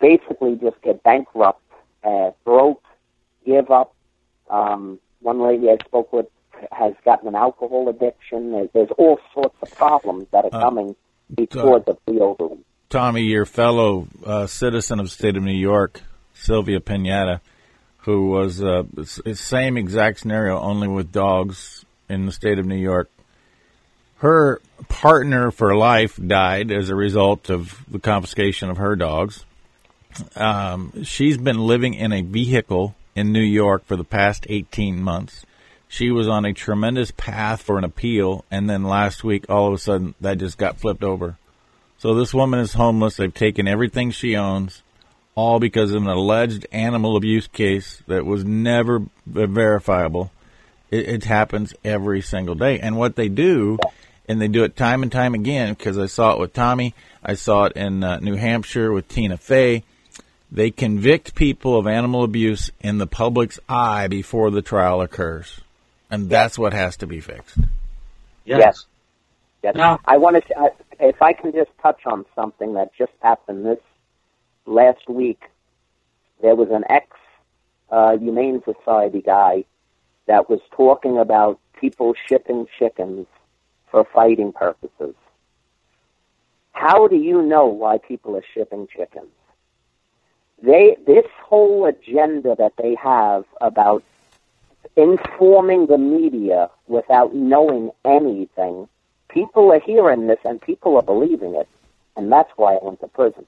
[0.00, 1.62] basically just get bankrupt,
[2.04, 2.82] uh, broke,
[3.44, 3.94] give up.
[4.50, 6.26] Um, one lady I spoke with
[6.72, 8.52] has gotten an alcohol addiction.
[8.52, 10.96] There's, there's all sorts of problems that are uh, coming
[11.34, 12.64] because uh, of the overreach.
[12.88, 16.00] Tommy, your fellow uh, citizen of the state of New York,
[16.34, 17.40] Sylvia Pinata,
[18.08, 23.10] who was uh, same exact scenario, only with dogs in the state of New York.
[24.20, 29.44] Her partner for life died as a result of the confiscation of her dogs.
[30.36, 35.44] Um, she's been living in a vehicle in New York for the past 18 months.
[35.86, 39.74] She was on a tremendous path for an appeal, and then last week, all of
[39.74, 41.36] a sudden, that just got flipped over.
[41.98, 43.18] So this woman is homeless.
[43.18, 44.82] They've taken everything she owns
[45.38, 50.32] all because of an alleged animal abuse case that was never verifiable.
[50.90, 52.80] It, it, happens every single day.
[52.80, 53.78] And what they do,
[54.28, 57.34] and they do it time and time again, because I saw it with Tommy, I
[57.34, 59.84] saw it in uh, New Hampshire with Tina Fey.
[60.50, 65.60] They convict people of animal abuse in the public's eye before the trial occurs.
[66.10, 67.58] And that's what has to be fixed.
[68.44, 68.58] Yes.
[68.58, 68.86] Yes.
[69.62, 69.74] yes.
[69.76, 73.78] Now, I want to, if I can just touch on something that just happened this
[74.68, 75.42] last week,
[76.42, 77.06] there was an ex
[77.90, 79.64] uh, Humane Society guy
[80.26, 83.26] that was talking about people shipping chickens
[83.90, 85.14] for fighting purposes.
[86.72, 89.32] How do you know why people are shipping chickens?
[90.62, 94.04] They, this whole agenda that they have about
[94.96, 98.88] informing the media without knowing anything,
[99.28, 101.68] people are hearing this and people are believing it.
[102.16, 103.46] And that's why I went to prison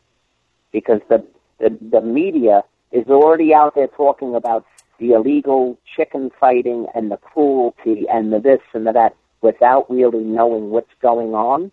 [0.73, 1.25] because the,
[1.59, 4.67] the, the media is already out there talking about
[4.99, 10.25] the illegal chicken fighting and the cruelty and the this and the that without really
[10.25, 11.73] knowing what's going on.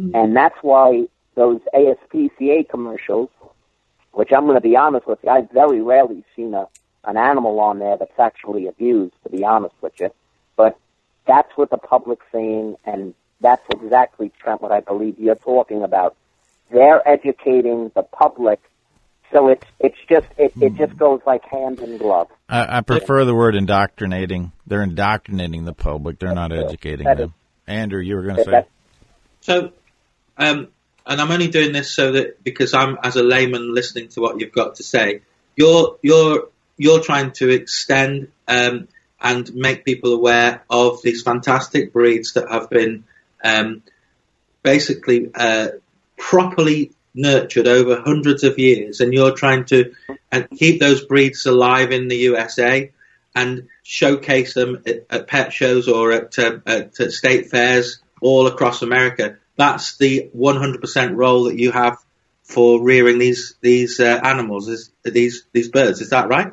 [0.00, 0.10] Mm.
[0.14, 3.30] And that's why those ASPCA commercials,
[4.12, 6.66] which I'm going to be honest with you, I've very rarely seen a
[7.06, 10.10] an animal on there that's actually abused, to be honest with you.
[10.56, 10.76] But
[11.26, 16.16] that's what the public's saying, and that's exactly, Trent, what I believe you're talking about.
[16.70, 18.60] They're educating the public,
[19.32, 20.98] so it's it's just it, it just hmm.
[20.98, 22.28] goes like hand in glove.
[22.48, 24.52] I, I prefer the word indoctrinating.
[24.66, 26.18] They're indoctrinating the public.
[26.18, 27.20] They're not educating them.
[27.20, 27.30] Is,
[27.66, 28.64] Andrew, you were going to say.
[29.40, 29.72] So,
[30.36, 30.68] um,
[31.06, 34.40] and I'm only doing this so that because I'm as a layman listening to what
[34.40, 35.22] you've got to say.
[35.54, 38.88] You're you're you're trying to extend um,
[39.20, 43.04] and make people aware of these fantastic breeds that have been
[43.42, 43.82] um,
[44.62, 45.68] basically uh,
[46.16, 49.92] properly nurtured over hundreds of years, and you're trying to
[50.30, 52.92] uh, keep those breeds alive in the USA
[53.34, 58.46] and showcase them at, at pet shows or at, uh, at, at, state fairs all
[58.46, 59.36] across America.
[59.56, 61.98] That's the 100% role that you have
[62.42, 66.00] for rearing these these uh, animals, is, these these birds.
[66.00, 66.52] Is that right?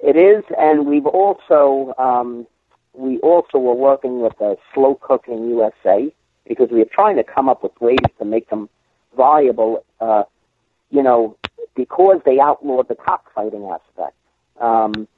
[0.00, 2.46] It is, and we've also um,
[2.92, 6.12] we also were working with a Slow Cooking USA
[6.48, 8.68] because we are trying to come up with ways to make them
[9.16, 9.84] viable.
[10.00, 10.24] Uh,
[10.90, 11.36] you know,
[11.74, 14.16] because they outlawed the cockfighting aspect.
[14.60, 15.08] Um,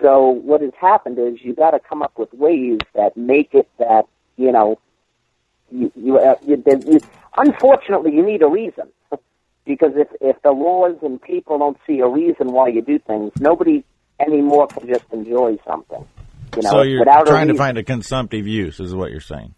[0.00, 3.68] so what has happened is you got to come up with ways that make it
[3.78, 4.78] that you know
[5.70, 7.00] you you, uh, you, you
[7.36, 8.88] unfortunately you need a reason
[9.66, 13.32] because if if the laws and people don't see a reason why you do things,
[13.40, 13.84] nobody
[14.20, 16.06] anymore can just enjoy something.
[16.56, 19.54] You know, so you're trying to find a consumptive use, is what you're saying.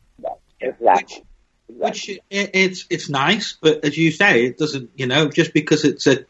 [0.60, 1.24] Exactly.
[1.68, 4.90] Which, which it's it's nice, but as you say, it doesn't.
[4.96, 6.24] You know, just because it's a,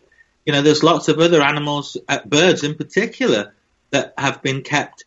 [0.45, 3.55] you know, there's lots of other animals, uh, birds in particular,
[3.91, 5.05] that have been kept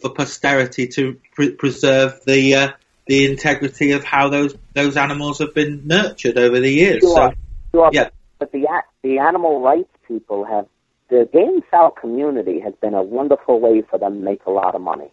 [0.00, 2.72] for posterity to pre- preserve the uh,
[3.06, 7.00] the integrity of how those those animals have been nurtured over the years.
[7.00, 7.34] Sure, so,
[7.72, 7.90] sure.
[7.92, 8.10] Yeah.
[8.38, 8.66] But the
[9.02, 10.66] the animal rights people have
[11.08, 14.74] the game fowl community has been a wonderful way for them to make a lot
[14.74, 15.10] of money.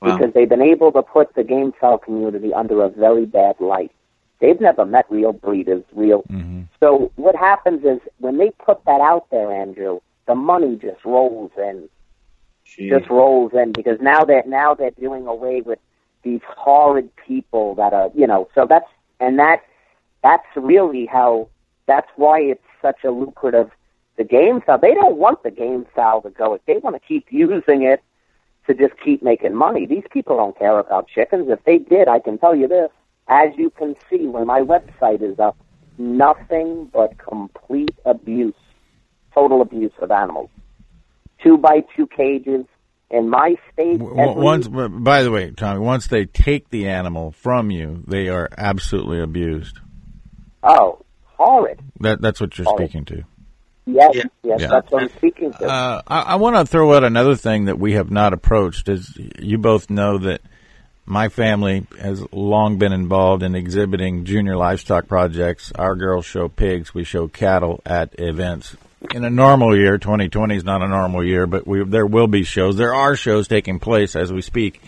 [0.00, 0.16] Wow.
[0.16, 3.92] Because they've been able to put the game fowl community under a very bad light.
[4.40, 6.22] They've never met real breeders, real.
[6.24, 6.62] Mm-hmm.
[6.80, 11.52] So what happens is when they put that out there, Andrew, the money just rolls
[11.56, 11.88] in.
[12.66, 12.90] Jeez.
[12.90, 15.78] Just rolls in because now they're now they're doing away with
[16.22, 18.48] these horrid people that are you know.
[18.54, 18.88] So that's
[19.20, 19.62] and that
[20.22, 21.48] that's really how
[21.86, 23.70] that's why it's such a lucrative
[24.16, 24.78] the game fowl.
[24.78, 26.58] They don't want the game fowl to go.
[26.66, 28.02] They want to keep using it
[28.66, 29.86] to just keep making money.
[29.86, 31.48] These people don't care about chickens.
[31.48, 32.90] If they did, I can tell you this.
[33.28, 35.56] As you can see, when my website is up,
[35.98, 38.54] nothing but complete abuse,
[39.34, 40.50] total abuse of animals.
[41.42, 42.66] Two by two cages.
[43.10, 48.02] In my state, once, by the way, Tommy, once they take the animal from you,
[48.08, 49.78] they are absolutely abused.
[50.64, 51.80] Oh, horrid!
[52.00, 52.90] That, that's what you're horrid.
[52.90, 53.24] speaking to.
[53.86, 54.22] Yes, yeah.
[54.42, 54.66] yes, yeah.
[54.68, 55.66] that's what I'm speaking to.
[55.66, 58.88] Uh, I, I want to throw out another thing that we have not approached.
[58.88, 60.40] Is you both know that
[61.04, 65.70] my family has long been involved in exhibiting junior livestock projects.
[65.72, 66.94] Our girls show pigs.
[66.94, 68.76] We show cattle at events.
[69.14, 72.42] In a normal year, 2020 is not a normal year, but we, there will be
[72.42, 72.76] shows.
[72.76, 74.80] There are shows taking place as we speak.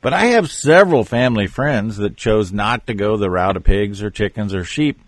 [0.00, 4.02] But I have several family friends that chose not to go the route of pigs
[4.02, 5.00] or chickens or sheep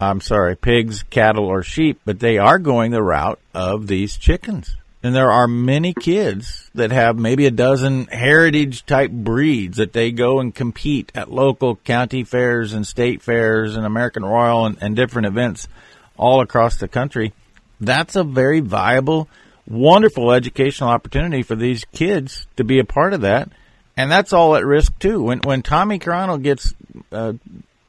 [0.00, 4.76] I'm sorry, pigs, cattle, or sheep, but they are going the route of these chickens.
[5.02, 10.10] And there are many kids that have maybe a dozen heritage type breeds that they
[10.10, 14.96] go and compete at local county fairs and state fairs and American Royal and, and
[14.96, 15.68] different events
[16.16, 17.32] all across the country.
[17.80, 19.28] That's a very viable,
[19.66, 23.50] wonderful educational opportunity for these kids to be a part of that.
[23.96, 25.22] And that's all at risk too.
[25.22, 26.74] When when Tommy Carano gets
[27.10, 27.34] uh,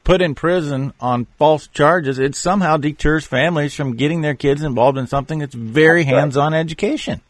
[0.04, 4.98] put in prison on false charges, it somehow deters families from getting their kids involved
[4.98, 6.58] in something that's very that's hands-on right.
[6.58, 7.20] education.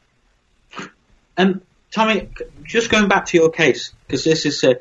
[1.36, 2.28] And Tommy,
[2.64, 4.76] just going back to your case, because this is a,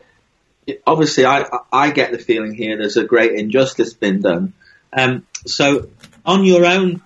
[0.85, 4.53] obviously I I get the feeling here there's a great injustice been done.
[4.93, 5.89] Um, so
[6.25, 7.01] on your own,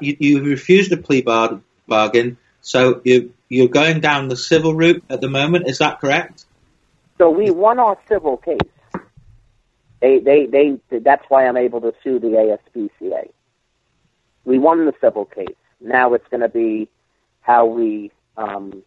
[0.00, 5.04] you, you refused a plea bar, bargain, so you you're going down the civil route
[5.08, 5.68] at the moment.
[5.68, 6.44] Is that correct?
[7.18, 8.58] So we won our civil case.
[10.04, 13.30] They, they, they, that's why I'm able to sue the ASPCA.
[14.44, 15.56] We won the civil case.
[15.80, 16.90] Now it's going to be
[17.40, 18.82] how we, um,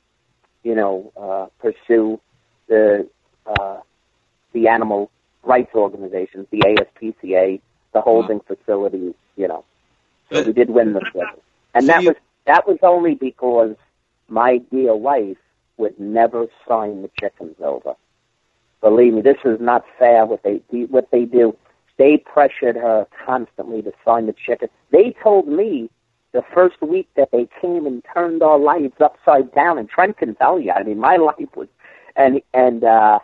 [0.61, 2.21] you know, uh, pursue
[2.67, 3.09] the,
[3.47, 3.79] uh,
[4.53, 5.09] the animal
[5.41, 7.61] rights organizations, the ASPCA,
[7.95, 9.65] the holding facilities, you know.
[10.31, 11.41] So we did win the civil.
[11.73, 13.75] And that was, that was only because
[14.27, 15.37] my dear wife
[15.77, 17.95] would never sign the chickens over.
[18.81, 20.25] Believe me, this is not fair.
[20.25, 21.57] What they what they do,
[21.97, 24.69] they pressured her constantly to sign the chicken.
[24.91, 25.89] They told me
[26.31, 29.77] the first week that they came and turned our lives upside down.
[29.79, 31.67] And Trent can tell you, I mean, my life was,
[32.15, 33.19] and and uh,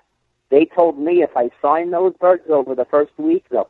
[0.50, 3.70] they told me if I sign those birds over the first week, they'll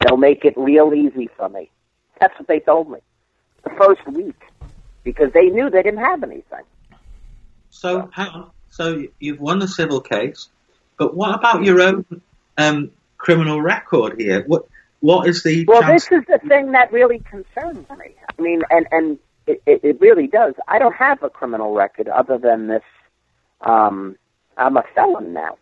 [0.00, 1.70] they'll make it real easy for me.
[2.20, 2.98] That's what they told me
[3.64, 4.40] the first week
[5.04, 6.64] because they knew they didn't have anything.
[7.70, 10.48] So, how, so you've won the civil case,
[11.00, 12.04] but what about your own
[12.58, 14.44] um, criminal record here?
[14.46, 14.66] What
[15.00, 15.80] what is the well?
[15.80, 18.14] Chance- this is the thing that really concerns me.
[18.38, 20.52] I mean, and and it, it, it really does.
[20.68, 22.82] I don't have a criminal record other than this.
[23.62, 24.16] Um,
[24.58, 25.56] I'm a felon now.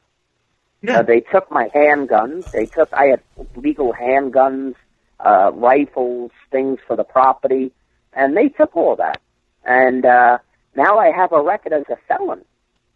[0.83, 0.99] Yeah.
[0.99, 2.51] Uh, they took my handguns.
[2.51, 2.93] They took.
[2.93, 3.23] I had
[3.55, 4.75] legal handguns,
[5.21, 7.71] uh, rifles, things for the property,
[8.13, 9.21] and they took all that.
[9.65, 10.39] And uh,
[10.75, 12.45] now I have a record as a felon.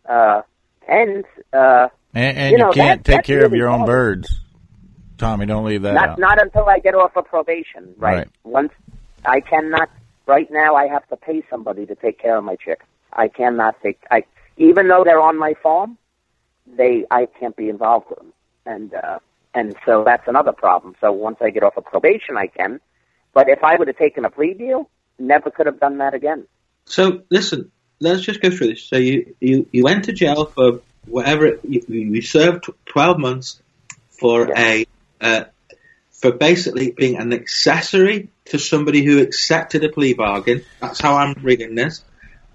[0.05, 0.43] Uh,
[0.89, 4.41] and uh, and, and you, know, can't that, take care really of your own birds.
[5.19, 6.19] Tommy, don't leave that not, out.
[6.19, 8.17] Not until I get off of probation, right?
[8.17, 8.29] right?
[8.45, 8.73] Once
[9.25, 9.91] I cannot.
[10.25, 12.89] Right now, I have to pay somebody to take care of my chickens.
[13.13, 14.01] I cannot take.
[14.11, 14.25] I
[14.57, 15.99] even though they're on my farm,
[16.67, 18.33] they I can't be involved with them,
[18.65, 19.19] and uh,
[19.55, 20.95] and so that's another problem.
[21.01, 22.81] So once I get off of probation, I can.
[23.35, 26.47] But if I would have taken a plea deal, never could have done that again.
[26.87, 28.85] So listen, let's just go through this.
[28.85, 33.61] So you you, you went to jail for whatever you, you served twelve months
[34.11, 34.61] for yeah.
[34.61, 34.87] a
[35.21, 35.45] uh,
[36.13, 40.65] for basically being an accessory to somebody who accepted a plea bargain.
[40.81, 42.05] That's how I'm reading this.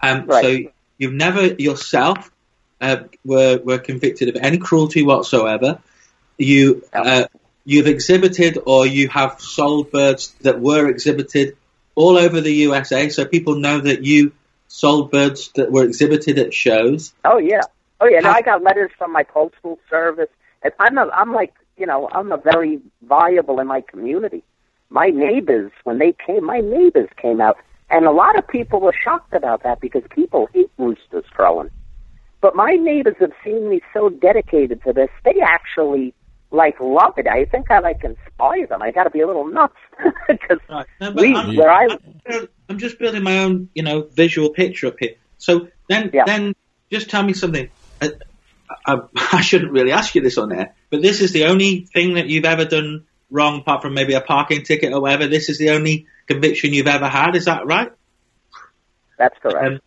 [0.02, 0.44] Um, right.
[0.44, 2.32] So you've never yourself
[2.80, 5.80] uh, were were convicted of any cruelty whatsoever.
[6.38, 7.26] You uh,
[7.66, 11.58] you've exhibited or you have sold birds that were exhibited
[11.96, 14.32] all over the USA, so people know that you
[14.68, 17.14] sold birds that were exhibited at shows.
[17.26, 17.62] Oh yeah,
[18.02, 18.20] oh yeah.
[18.20, 20.30] Now I got letters from my postal service.
[20.80, 24.44] I'm a, I'm like you know, I'm a very viable in my community.
[24.90, 27.58] My neighbors, when they came, my neighbors came out,
[27.90, 31.70] and a lot of people were shocked about that because people hate roosters crowing.
[32.42, 36.14] But my neighbors have seen me so dedicated to this, they actually
[36.52, 37.28] like love it.
[37.28, 38.82] I think I like inspire them.
[38.82, 39.76] I got to be a little nuts
[40.28, 40.86] because right.
[41.02, 41.88] no, we, I'm, where I,
[42.70, 45.16] I'm just building my own, you know, visual picture up here.
[45.38, 46.24] So then, yeah.
[46.26, 46.56] then
[46.90, 47.70] just tell me something.
[48.02, 48.10] Uh,
[48.86, 49.00] I,
[49.38, 52.28] I, shouldn't really ask you this on air, but this is the only thing that
[52.28, 55.28] you've ever done wrong, apart from maybe a parking ticket or whatever.
[55.28, 57.36] This is the only conviction you've ever had.
[57.36, 57.92] Is that right?
[59.18, 59.82] That's correct.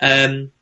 [0.00, 0.52] Um, um,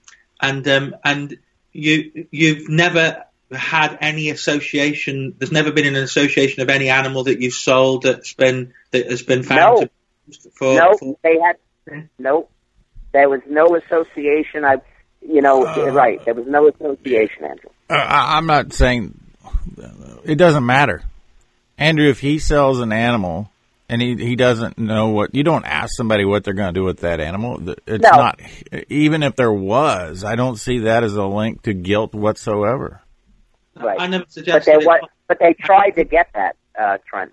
[0.40, 1.38] and um, and
[1.72, 5.34] you you've never had any association.
[5.38, 9.22] There's never been an association of any animal that you've sold that's been that has
[9.22, 9.60] been found.
[9.60, 9.88] No,
[10.32, 11.18] to, for, no, for...
[11.22, 12.48] they had no.
[13.12, 14.64] There was no association.
[14.64, 14.76] I
[15.26, 16.24] you know, uh, right.
[16.24, 17.70] There was no association, Andrew.
[17.88, 19.18] Uh, I'm not saying
[20.24, 21.02] it doesn't matter,
[21.78, 22.08] Andrew.
[22.08, 23.50] If he sells an animal
[23.88, 26.84] and he he doesn't know what you don't ask somebody what they're going to do
[26.84, 27.60] with that animal.
[27.86, 28.10] It's no.
[28.10, 28.40] not
[28.88, 30.24] even if there was.
[30.24, 33.02] I don't see that as a link to guilt whatsoever.
[33.76, 34.00] Right.
[34.00, 34.72] I never suggested.
[34.72, 37.32] But they, what, but they tried to get that, uh, Trent.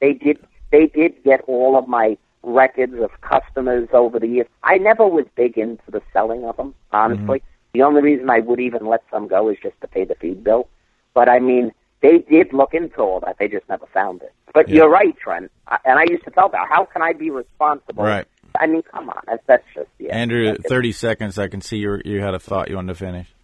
[0.00, 0.38] They did.
[0.70, 4.46] They did get all of my records of customers over the years.
[4.62, 7.38] I never was big into the selling of them, honestly.
[7.38, 7.46] Mm-hmm.
[7.72, 10.44] The only reason I would even let some go is just to pay the feed
[10.44, 10.68] bill.
[11.14, 13.36] But I mean, they did look into all that.
[13.38, 14.32] They just never found it.
[14.52, 14.76] But yeah.
[14.76, 15.50] you're right, Trent.
[15.84, 18.04] And I used to tell them, how can I be responsible?
[18.04, 18.26] Right.
[18.60, 19.20] I mean, come on.
[19.26, 20.14] That's, that's just yeah.
[20.14, 21.38] Andrew, thirty seconds.
[21.38, 23.34] I can see you you had a thought you wanted to finish.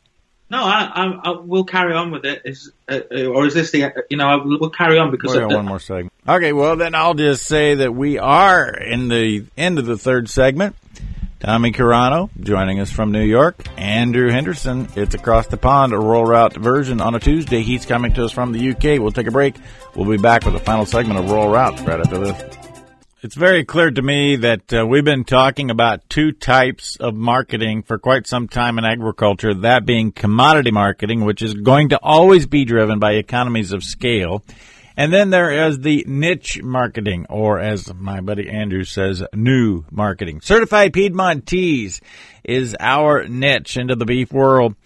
[0.50, 2.42] No, I, I, I will carry on with it.
[2.44, 5.66] Is uh, uh or is this the you know we'll carry on because we one
[5.66, 6.12] more segment.
[6.28, 10.28] Okay, well then I'll just say that we are in the end of the third
[10.28, 10.74] segment.
[11.38, 13.64] Tommy Carano joining us from New York.
[13.78, 17.62] Andrew Henderson, it's across the pond, a Rural Route version on a Tuesday.
[17.62, 19.00] He's coming to us from the UK.
[19.00, 19.54] We'll take a break.
[19.94, 22.69] We'll be back with the final segment of Rural Routes right after this.
[23.22, 27.83] It's very clear to me that uh, we've been talking about two types of marketing
[27.83, 32.46] for quite some time in agriculture, that being commodity marketing, which is going to always
[32.46, 34.42] be driven by economies of scale.
[34.97, 40.40] And then there is the niche marketing, or as my buddy Andrew says, new marketing.
[40.40, 42.01] Certified Piedmontese
[42.42, 44.76] is our niche into the beef world.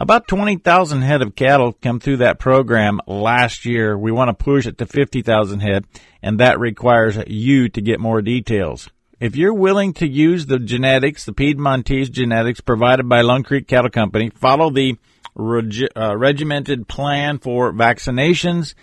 [0.00, 3.98] About 20,000 head of cattle come through that program last year.
[3.98, 5.86] We want to push it to 50,000 head,
[6.22, 8.90] and that requires you to get more details.
[9.18, 13.90] If you're willing to use the genetics, the Piedmontese genetics provided by Lone Creek Cattle
[13.90, 14.96] Company, follow the
[15.34, 18.74] reg- uh, regimented plan for vaccinations,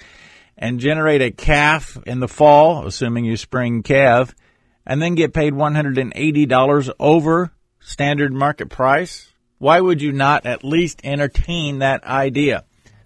[0.57, 4.35] and generate a calf in the fall, assuming you spring calf,
[4.85, 9.31] and then get paid $180 over standard market price,
[9.65, 12.63] why would you not at least entertain that idea?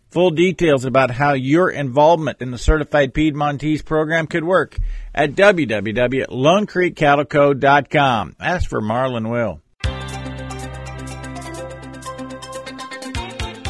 [0.10, 4.76] Full details about how your involvement in the Certified Piedmontese program could work
[5.16, 8.36] at www.lonecreekcattleco.com.
[8.41, 9.62] Ask for Marlon Will.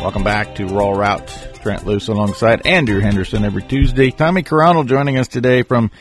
[0.01, 1.45] Welcome back to Rural Routes.
[1.61, 4.09] Trent Loos alongside Andrew Henderson every Tuesday.
[4.09, 5.91] Tommy Carano joining us today from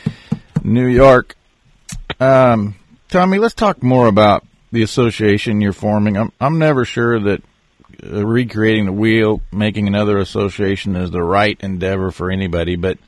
[0.64, 1.36] New York.
[2.18, 2.76] Um,
[3.11, 6.16] Tommy, let's talk more about the association you're forming.
[6.16, 7.42] I'm, I'm never sure that
[8.02, 12.98] uh, recreating the wheel, making another association is the right endeavor for anybody, but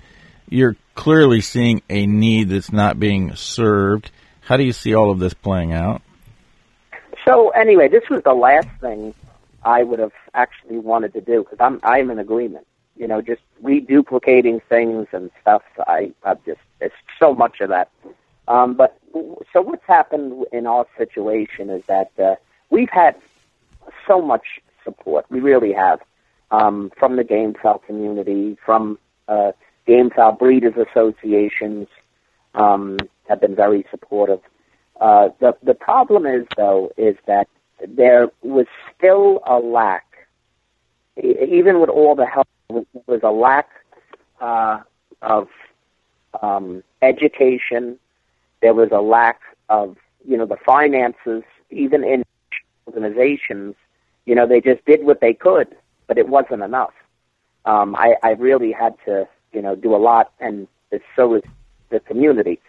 [0.49, 4.11] you're clearly seeing a need that's not being served.
[4.41, 6.03] How do you see all of this playing out?
[7.27, 9.15] So anyway, this was the last thing
[9.63, 12.67] I would have actually wanted to do because I'm I'm in agreement.
[12.97, 15.63] You know, just reduplicating things and stuff.
[15.87, 17.91] I I just it's so much of that.
[18.51, 18.99] Um, but
[19.53, 22.35] so what's happened in our situation is that uh,
[22.69, 23.15] we've had
[24.09, 25.25] so much support.
[25.31, 26.01] We really have
[26.51, 28.99] um, from the game fowl community, from
[29.29, 29.53] uh,
[29.87, 31.87] game fowl breeders associations
[32.57, 32.99] um,
[33.29, 34.41] have been very supportive.
[35.01, 37.47] Uh, the the problem is though is that
[37.87, 40.07] there was still a lack,
[41.23, 43.69] even with all the help, was a lack
[44.41, 44.81] uh,
[45.23, 45.47] of
[46.43, 47.97] um, education.
[48.63, 49.97] There was a lack of,
[50.27, 52.25] you know, the finances, even in
[52.87, 53.75] organizations.
[54.27, 55.69] You know, they just did what they could,
[56.07, 56.93] but it wasn't enough.
[57.65, 60.67] Um, I, I really had to, you know, do a lot, and
[61.17, 61.43] so was
[61.91, 62.61] the community.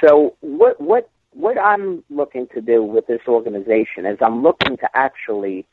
[0.00, 4.96] So what what what I'm looking to do with this organization is I'm looking to
[4.96, 5.66] actually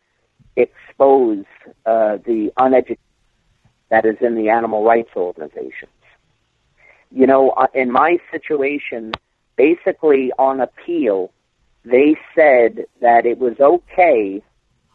[0.55, 1.45] expose
[1.85, 2.97] uh, the uneducated
[3.89, 5.91] that is in the animal rights organizations.
[7.11, 9.11] You know, uh, in my situation,
[9.55, 11.31] basically on appeal,
[11.83, 14.41] they said that it was okay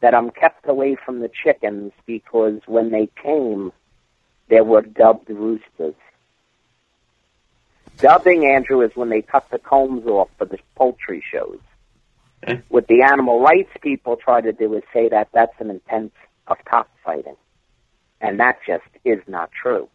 [0.00, 3.72] that I'm kept away from the chickens because when they came,
[4.48, 5.94] there were dubbed roosters.
[7.98, 11.58] Dubbing, Andrew, is when they cut the combs off for the poultry shows.
[12.44, 12.62] Okay.
[12.68, 16.12] What the animal rights people try to do is say that that's an intent
[16.46, 17.36] of cockfighting.
[18.20, 19.88] And that just is not true.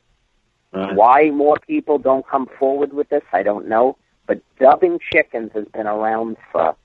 [0.73, 0.95] Right.
[0.95, 3.97] Why more people don't come forward with this, I don't know.
[4.27, 6.75] But dubbing chickens has been around for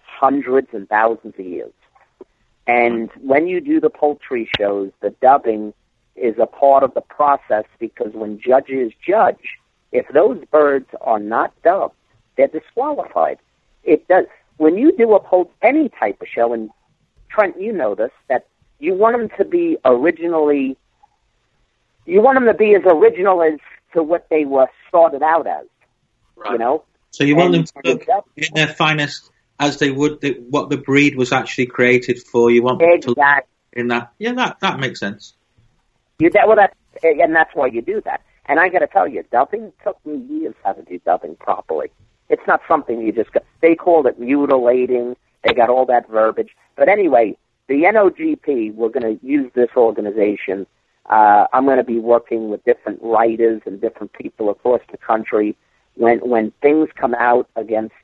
[0.00, 1.72] hundreds and thousands of years.
[2.66, 5.72] And when you do the poultry shows, the dubbing
[6.16, 9.58] is a part of the process because when judges judge,
[9.92, 11.94] if those birds are not dubbed,
[12.36, 13.38] they're disqualified.
[13.84, 14.26] It does.
[14.58, 16.70] When you do a post any type of show, and
[17.30, 18.46] Trent, you know this, that
[18.80, 20.76] you want them to be originally,
[22.06, 23.58] you want them to be as original as
[23.94, 25.64] to what they were started out as.
[26.38, 26.52] Right.
[26.52, 26.84] You know.
[27.10, 30.70] So you want and, them to look in their finest as they would the, what
[30.70, 32.50] the breed was actually created for.
[32.50, 33.14] You want exactly.
[33.14, 34.12] them to look in that.
[34.18, 35.34] Yeah, that that makes sense.
[36.18, 38.22] You that well, that's and that's why you do that.
[38.48, 41.90] And I got to tell you, dubbing took me years how to do dubbing properly.
[42.30, 43.30] It's not something you just,
[43.60, 45.16] they called it mutilating.
[45.44, 46.56] They got all that verbiage.
[46.74, 47.36] But anyway,
[47.68, 50.66] the NOGP, we're going to use this organization.
[51.08, 55.56] Uh, I'm going to be working with different writers and different people across the country.
[55.98, 57.94] When, when things come out against,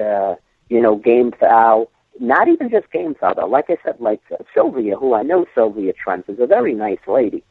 [0.00, 0.34] uh,
[0.68, 3.46] you know, game fowl, not even just game fowl though.
[3.46, 7.00] Like I said, like uh, Sylvia, who I know Sylvia Trent is a very nice
[7.06, 7.42] lady,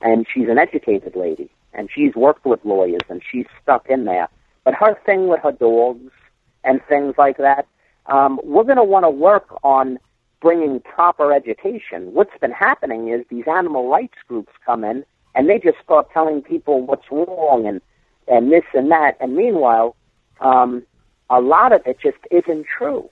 [0.00, 4.28] and she's an educated lady and she's worked with lawyers and she's stuck in there.
[4.64, 6.12] But her thing with her dogs
[6.64, 7.66] and things like that,
[8.06, 9.98] um, we're going to want to work on
[10.40, 12.12] bringing proper education.
[12.12, 16.42] What's been happening is these animal rights groups come in and they just start telling
[16.42, 17.80] people what's wrong and
[18.28, 19.16] and this and that.
[19.20, 19.96] And meanwhile,
[20.40, 20.84] um,
[21.28, 23.08] a lot of it just isn't true.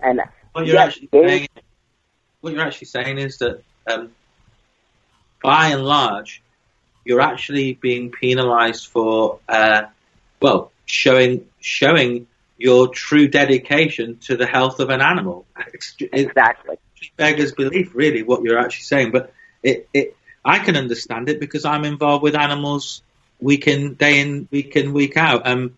[0.00, 0.20] And
[0.52, 1.48] what you're, actually, saying,
[2.40, 4.10] what you're actually saying is that um,
[5.42, 6.42] by and large,
[7.04, 9.82] you're actually being penalised for, uh,
[10.40, 12.26] well, showing showing
[12.58, 15.46] your true dedication to the health of an animal.
[16.00, 16.76] exactly.
[17.00, 19.10] It beggars belief, really, what you're actually saying.
[19.10, 19.32] But
[19.62, 23.02] it, it, I can understand it because I'm involved with animals
[23.42, 25.46] week in, day in, week in, week out.
[25.46, 25.76] Um,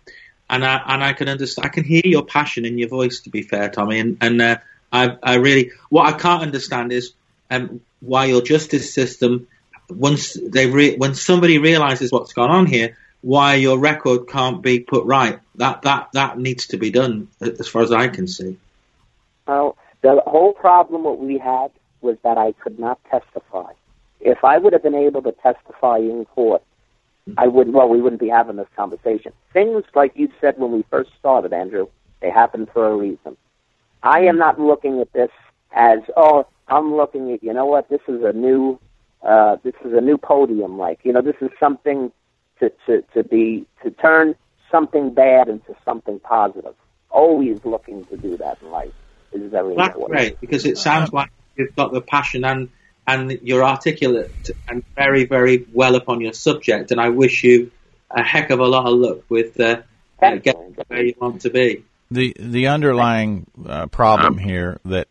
[0.49, 3.31] and I, and I can understand, I can hear your passion in your voice, to
[3.31, 3.99] be fair, Tommy.
[3.99, 4.59] And, and, uh,
[4.93, 7.13] I, I really, what I can't understand is,
[7.51, 9.47] um, why your justice system
[9.89, 14.81] once they re- when somebody realizes what's gone on here, why your record can't be
[14.81, 15.41] put right.
[15.57, 18.59] That that that needs to be done, as far as I can see.
[19.47, 23.73] Well, the whole problem what we had was that I could not testify.
[24.21, 26.63] If I would have been able to testify in court,
[27.37, 27.75] I wouldn't.
[27.75, 29.33] Well, we wouldn't be having this conversation.
[29.53, 31.89] Things like you said when we first started, Andrew,
[32.21, 33.37] they happen for a reason.
[34.03, 35.31] I am not looking at this
[35.73, 37.89] as oh, I'm looking at you know what?
[37.89, 38.79] This is a new
[39.25, 42.13] Uh, this is a new podium, like you know, this is something
[42.61, 44.35] to to to be to turn
[44.71, 46.75] something bad into something positive.
[47.09, 48.93] Always looking to do that in life
[49.33, 50.21] is very That's important.
[50.21, 52.69] Right, because it sounds like you've got the passion and
[53.07, 56.91] and you're articulate and very very well upon your subject.
[56.91, 57.71] And I wish you
[58.11, 59.83] a heck of a lot of luck with uh,
[60.23, 60.85] uh, getting Wayne.
[60.89, 61.85] where you want to be.
[62.11, 65.09] the the underlying uh, problem here that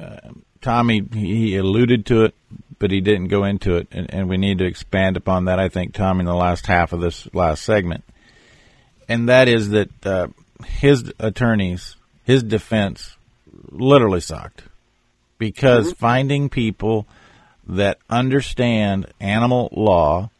[0.00, 0.30] uh,
[0.60, 2.34] Tommy he alluded to it,
[2.78, 5.58] but he didn't go into it, and, and we need to expand upon that.
[5.58, 8.04] I think Tommy in the last half of this last segment,
[9.08, 10.28] and that is that uh,
[10.64, 13.16] his attorneys, his defense,
[13.70, 14.62] literally sucked
[15.38, 17.06] because finding people
[17.66, 20.30] that understand animal law,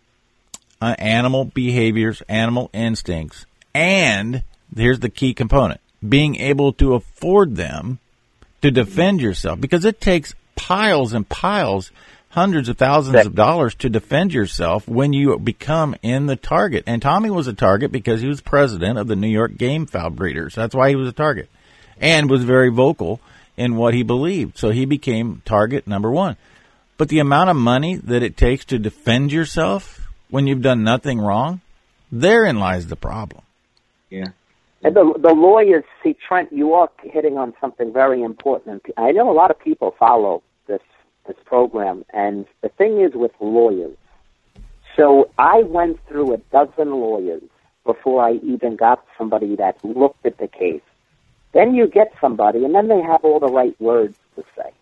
[0.80, 4.42] uh, animal behaviors, animal instincts, and
[4.74, 7.98] here's the key component being able to afford them
[8.62, 11.90] to defend yourself because it takes piles and piles,
[12.30, 16.84] hundreds of thousands of dollars to defend yourself when you become in the target.
[16.86, 20.10] And Tommy was a target because he was president of the New York Game Fowl
[20.10, 20.54] Breeders.
[20.54, 21.48] That's why he was a target
[22.00, 23.20] and was very vocal
[23.56, 24.58] in what he believed.
[24.58, 26.36] So he became target number one.
[26.96, 31.18] But the amount of money that it takes to defend yourself when you've done nothing
[31.18, 31.60] wrong,
[32.10, 33.42] therein lies the problem.
[34.10, 34.28] Yeah.
[34.82, 36.52] And the the lawyers see Trent.
[36.52, 38.84] You are hitting on something very important.
[38.96, 40.82] I know a lot of people follow this
[41.26, 43.96] this program, and the thing is with lawyers.
[44.96, 47.42] So I went through a dozen lawyers
[47.84, 50.82] before I even got somebody that looked at the case.
[51.52, 54.72] Then you get somebody, and then they have all the right words to say.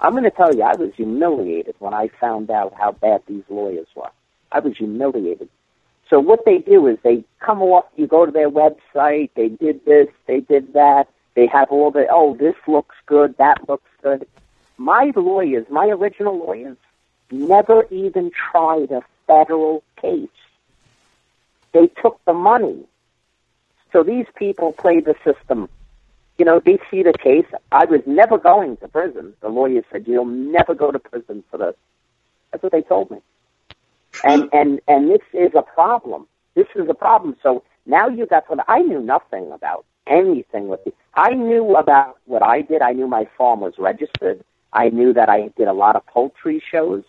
[0.00, 3.42] I'm going to tell you, I was humiliated when I found out how bad these
[3.48, 4.10] lawyers were.
[4.52, 5.48] I was humiliated.
[6.08, 9.84] So what they do is they come off, you go to their website, they did
[9.84, 14.26] this, they did that, they have all the, oh, this looks good, that looks good.
[14.78, 16.76] My lawyers, my original lawyers,
[17.30, 20.28] never even tried a federal case.
[21.72, 22.84] They took the money.
[23.92, 25.68] So these people play the system.
[26.38, 27.46] You know, they see the case.
[27.72, 29.34] I was never going to prison.
[29.42, 31.76] The lawyer said, you'll never go to prison for this.
[32.52, 33.18] That's what they told me
[34.24, 36.26] and and and this is a problem.
[36.54, 37.36] This is a problem.
[37.42, 40.94] So now you got what I knew nothing about anything with it.
[41.14, 42.82] I knew about what I did.
[42.82, 44.44] I knew my farm was registered.
[44.72, 47.04] I knew that I did a lot of poultry shows.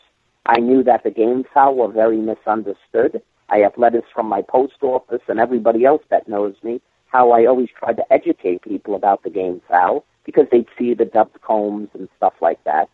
[0.46, 3.22] I knew that the game fowl were very misunderstood.
[3.50, 6.82] I have letters from my post office and everybody else that knows me
[7.12, 11.06] how I always tried to educate people about the game fowl because they'd see the
[11.06, 12.90] dubbed combs and stuff like that.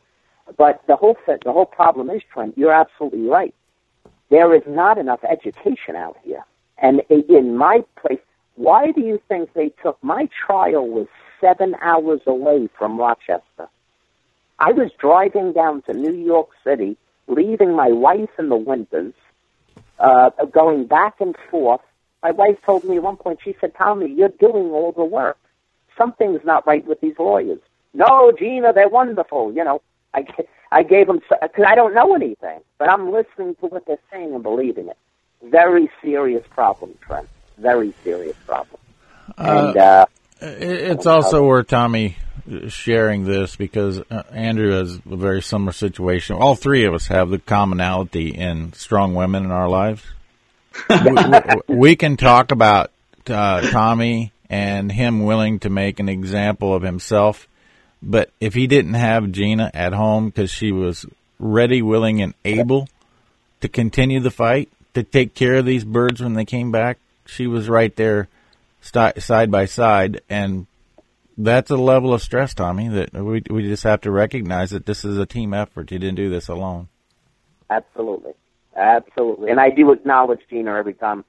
[0.58, 3.54] But the whole th- the whole problem is, Trent, you're absolutely right
[4.30, 6.44] there is not enough education out here.
[6.78, 8.20] And in my place,
[8.56, 11.08] why do you think they took my trial was
[11.40, 13.68] seven hours away from Rochester?
[14.60, 16.98] I was driving down to New York City,
[17.28, 19.14] leaving my wife in the winters,
[20.00, 21.82] uh, going back and forth.
[22.26, 25.38] My wife told me at one point, she said, Tommy, you're doing all the work.
[25.96, 27.60] Something's not right with these lawyers.
[27.94, 29.54] No, Gina, they're wonderful.
[29.54, 30.26] You know, I,
[30.72, 34.34] I gave them because I don't know anything, but I'm listening to what they're saying
[34.34, 34.98] and believing it.
[35.44, 37.30] Very serious problem, Trent.
[37.60, 38.82] Very serious problem.
[39.38, 40.08] And uh,
[40.42, 42.18] It's also where Tommy
[42.48, 46.38] is sharing this because uh, Andrew has a very similar situation.
[46.38, 50.02] All three of us have the commonality in strong women in our lives.
[50.90, 52.92] We, we, can talk about
[53.28, 57.48] uh, Tommy and him willing to make an example of himself
[58.06, 61.08] but if he didn't have Gina at home because she was
[61.40, 62.88] ready, willing, and able
[63.62, 67.48] to continue the fight, to take care of these birds when they came back, she
[67.48, 68.28] was right there
[68.82, 70.22] st- side by side.
[70.30, 70.68] And
[71.36, 75.04] that's a level of stress, Tommy, that we, we just have to recognize that this
[75.04, 75.92] is a team effort.
[75.92, 76.88] You didn't do this alone.
[77.72, 78.34] Absolutely.
[78.76, 79.52] Absolutely.
[79.52, 81.24] And I do acknowledge Gina every time,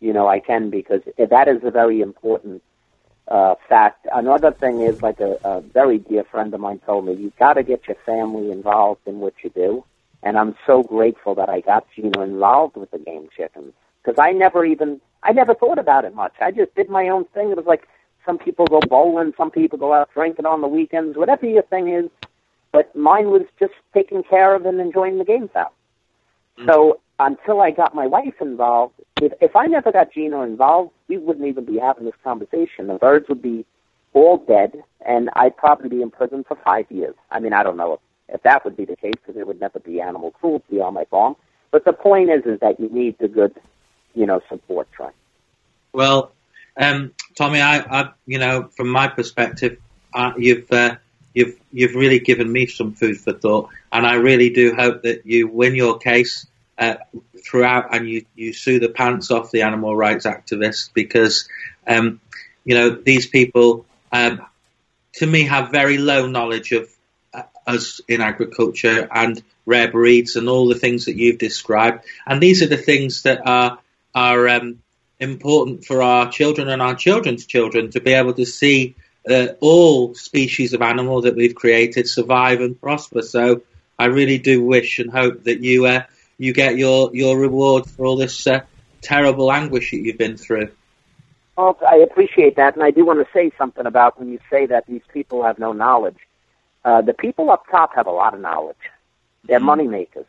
[0.00, 2.62] you know, I can because that is a very important
[3.28, 4.06] uh, fact.
[4.12, 7.54] Another thing is, like a, a very dear friend of mine told me, you've got
[7.54, 9.84] to get your family involved in what you do.
[10.22, 13.72] And I'm so grateful that I got Gina involved with the game chickens
[14.02, 16.34] because I never even, I never thought about it much.
[16.40, 17.50] I just did my own thing.
[17.50, 17.88] It was like
[18.26, 21.88] some people go bowling, some people go out drinking on the weekends, whatever your thing
[21.88, 22.10] is.
[22.72, 25.72] But mine was just taking care of and enjoying the game fowl.
[26.60, 26.70] Mm-hmm.
[26.70, 31.18] So until I got my wife involved, if, if I never got Gina involved, we
[31.18, 32.86] wouldn't even be having this conversation.
[32.86, 33.64] The birds would be
[34.12, 37.14] all dead, and I'd probably be in prison for five years.
[37.30, 38.00] I mean, I don't know if,
[38.36, 41.04] if that would be the case because there would never be animal cruelty on my
[41.04, 41.36] farm.
[41.70, 43.54] But the point is, is that you need the good,
[44.14, 44.90] you know, support.
[44.92, 45.10] Try.
[45.92, 46.32] Well,
[46.76, 49.78] um, Tommy, I, I, you know, from my perspective,
[50.12, 50.96] uh, you've uh,
[51.34, 55.26] you've you've really given me some food for thought, and I really do hope that
[55.26, 56.46] you win your case
[56.80, 56.96] uh,
[57.44, 61.48] throughout and you you sue the pants off the animal rights activists because
[61.86, 62.20] um,
[62.64, 64.40] you know these people um,
[65.12, 66.88] to me have very low knowledge of
[67.34, 72.42] uh, us in agriculture and rare breeds and all the things that you've described, and
[72.42, 73.78] these are the things that are
[74.14, 74.78] are um,
[75.20, 78.96] important for our children and our children's children to be able to see
[79.30, 83.20] uh, all species of animal that we've created survive and prosper.
[83.20, 83.60] So
[83.98, 86.04] I really do wish and hope that you uh,
[86.40, 88.60] you get your your reward for all this uh,
[89.02, 90.70] terrible anguish that you've been through.
[91.56, 94.64] Well, I appreciate that, and I do want to say something about when you say
[94.64, 96.16] that these people have no knowledge.
[96.82, 98.84] Uh, the people up top have a lot of knowledge.
[99.44, 99.64] They're mm.
[99.64, 100.24] money makers.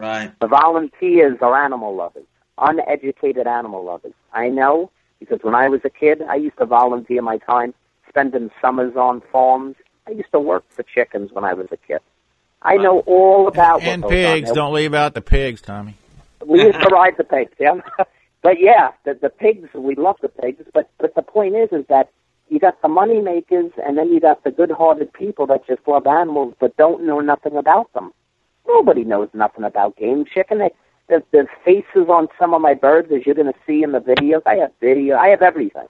[0.00, 0.32] Right.
[0.40, 2.26] The volunteers are animal lovers,
[2.58, 4.14] uneducated animal lovers.
[4.32, 7.74] I know because when I was a kid, I used to volunteer my time
[8.08, 9.76] spending summers on farms.
[10.08, 12.00] I used to work for chickens when I was a kid.
[12.62, 14.50] I know all about and, and pigs.
[14.52, 15.94] Don't leave out the pigs, Tommy.
[16.44, 17.80] We used to ride the pigs, yeah.
[18.42, 19.68] but yeah, the the pigs.
[19.74, 20.64] We love the pigs.
[20.74, 22.10] But but the point is, is that
[22.48, 26.06] you got the money makers, and then you got the good-hearted people that just love
[26.06, 28.12] animals but don't know nothing about them.
[28.66, 30.58] Nobody knows nothing about game chicken.
[30.58, 30.70] They,
[31.08, 34.00] the the faces on some of my birds, as you're going to see in the
[34.00, 34.42] videos.
[34.46, 35.16] I have video.
[35.16, 35.86] I have everything.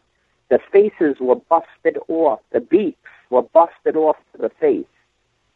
[0.51, 2.41] The faces were busted off.
[2.53, 2.99] The beaks
[3.31, 4.87] were busted off to the face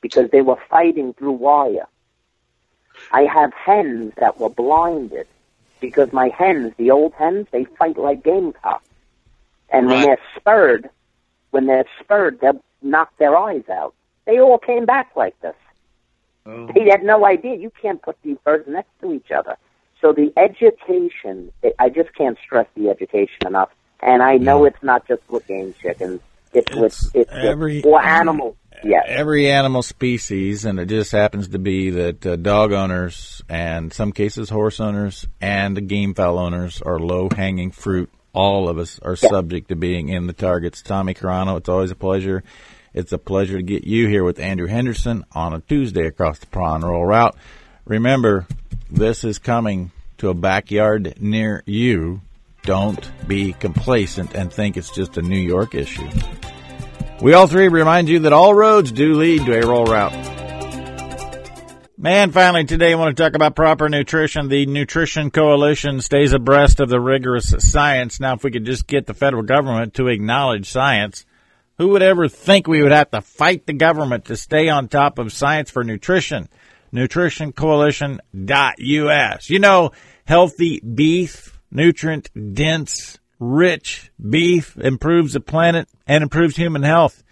[0.03, 1.87] because they were fighting through wire.
[3.11, 5.27] I have hens that were blinded
[5.81, 8.85] because my hens, the old hens, they fight like gamecocks.
[9.71, 9.95] And right.
[9.95, 10.91] when they're spurred,
[11.51, 13.95] when they're spurred, they'll knock their eyes out.
[14.27, 15.57] They all came back like this.
[16.45, 16.69] Oh.
[16.75, 17.57] They had no idea.
[17.57, 19.57] You can't put these birds next to each other.
[20.01, 23.71] So the education, I just can't stress the education enough.
[24.01, 24.69] And I know mm.
[24.69, 26.21] it's not just with game chickens.
[26.53, 28.57] It's, it's with it's every, with, or animals.
[28.85, 29.05] Yes.
[29.07, 34.13] Every animal species, and it just happens to be that uh, dog owners and some
[34.13, 38.11] cases horse owners and game fowl owners are low hanging fruit.
[38.33, 40.83] All of us are subject to being in the targets.
[40.83, 42.43] Tommy Carano, it's always a pleasure.
[42.95, 46.47] It's a pleasure to get you here with Andrew Henderson on a Tuesday across the
[46.47, 47.37] prawn Rural Route.
[47.85, 48.47] Remember,
[48.91, 52.21] this is coming to a backyard near you
[52.63, 56.09] don't be complacent and think it's just a New York issue.
[57.23, 60.13] We all three remind you that all roads do lead to a Rural Route.
[61.97, 64.49] Man, finally today I want to talk about proper nutrition.
[64.49, 68.19] The Nutrition Coalition stays abreast of the rigorous science.
[68.19, 71.25] Now, if we could just get the federal government to acknowledge science,
[71.79, 75.21] who would ever think we would have to fight the government to stay on top
[75.21, 76.49] of science for nutrition?
[76.93, 79.49] NutritionCoalition.us.
[79.49, 79.93] You know,
[80.25, 87.25] healthy beef, nutrient dense, rich beef improves the planet and improves human health.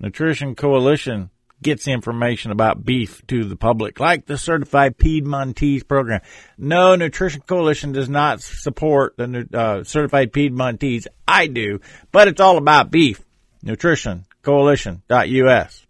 [0.00, 1.30] Nutrition Coalition
[1.62, 6.20] gets information about beef to the public, like the Certified Piedmontese program.
[6.58, 11.06] No, Nutrition Coalition does not support the uh, Certified Piedmontese.
[11.26, 11.80] I do,
[12.12, 13.22] but it's all about beef.
[13.64, 15.83] NutritionCoalition.us.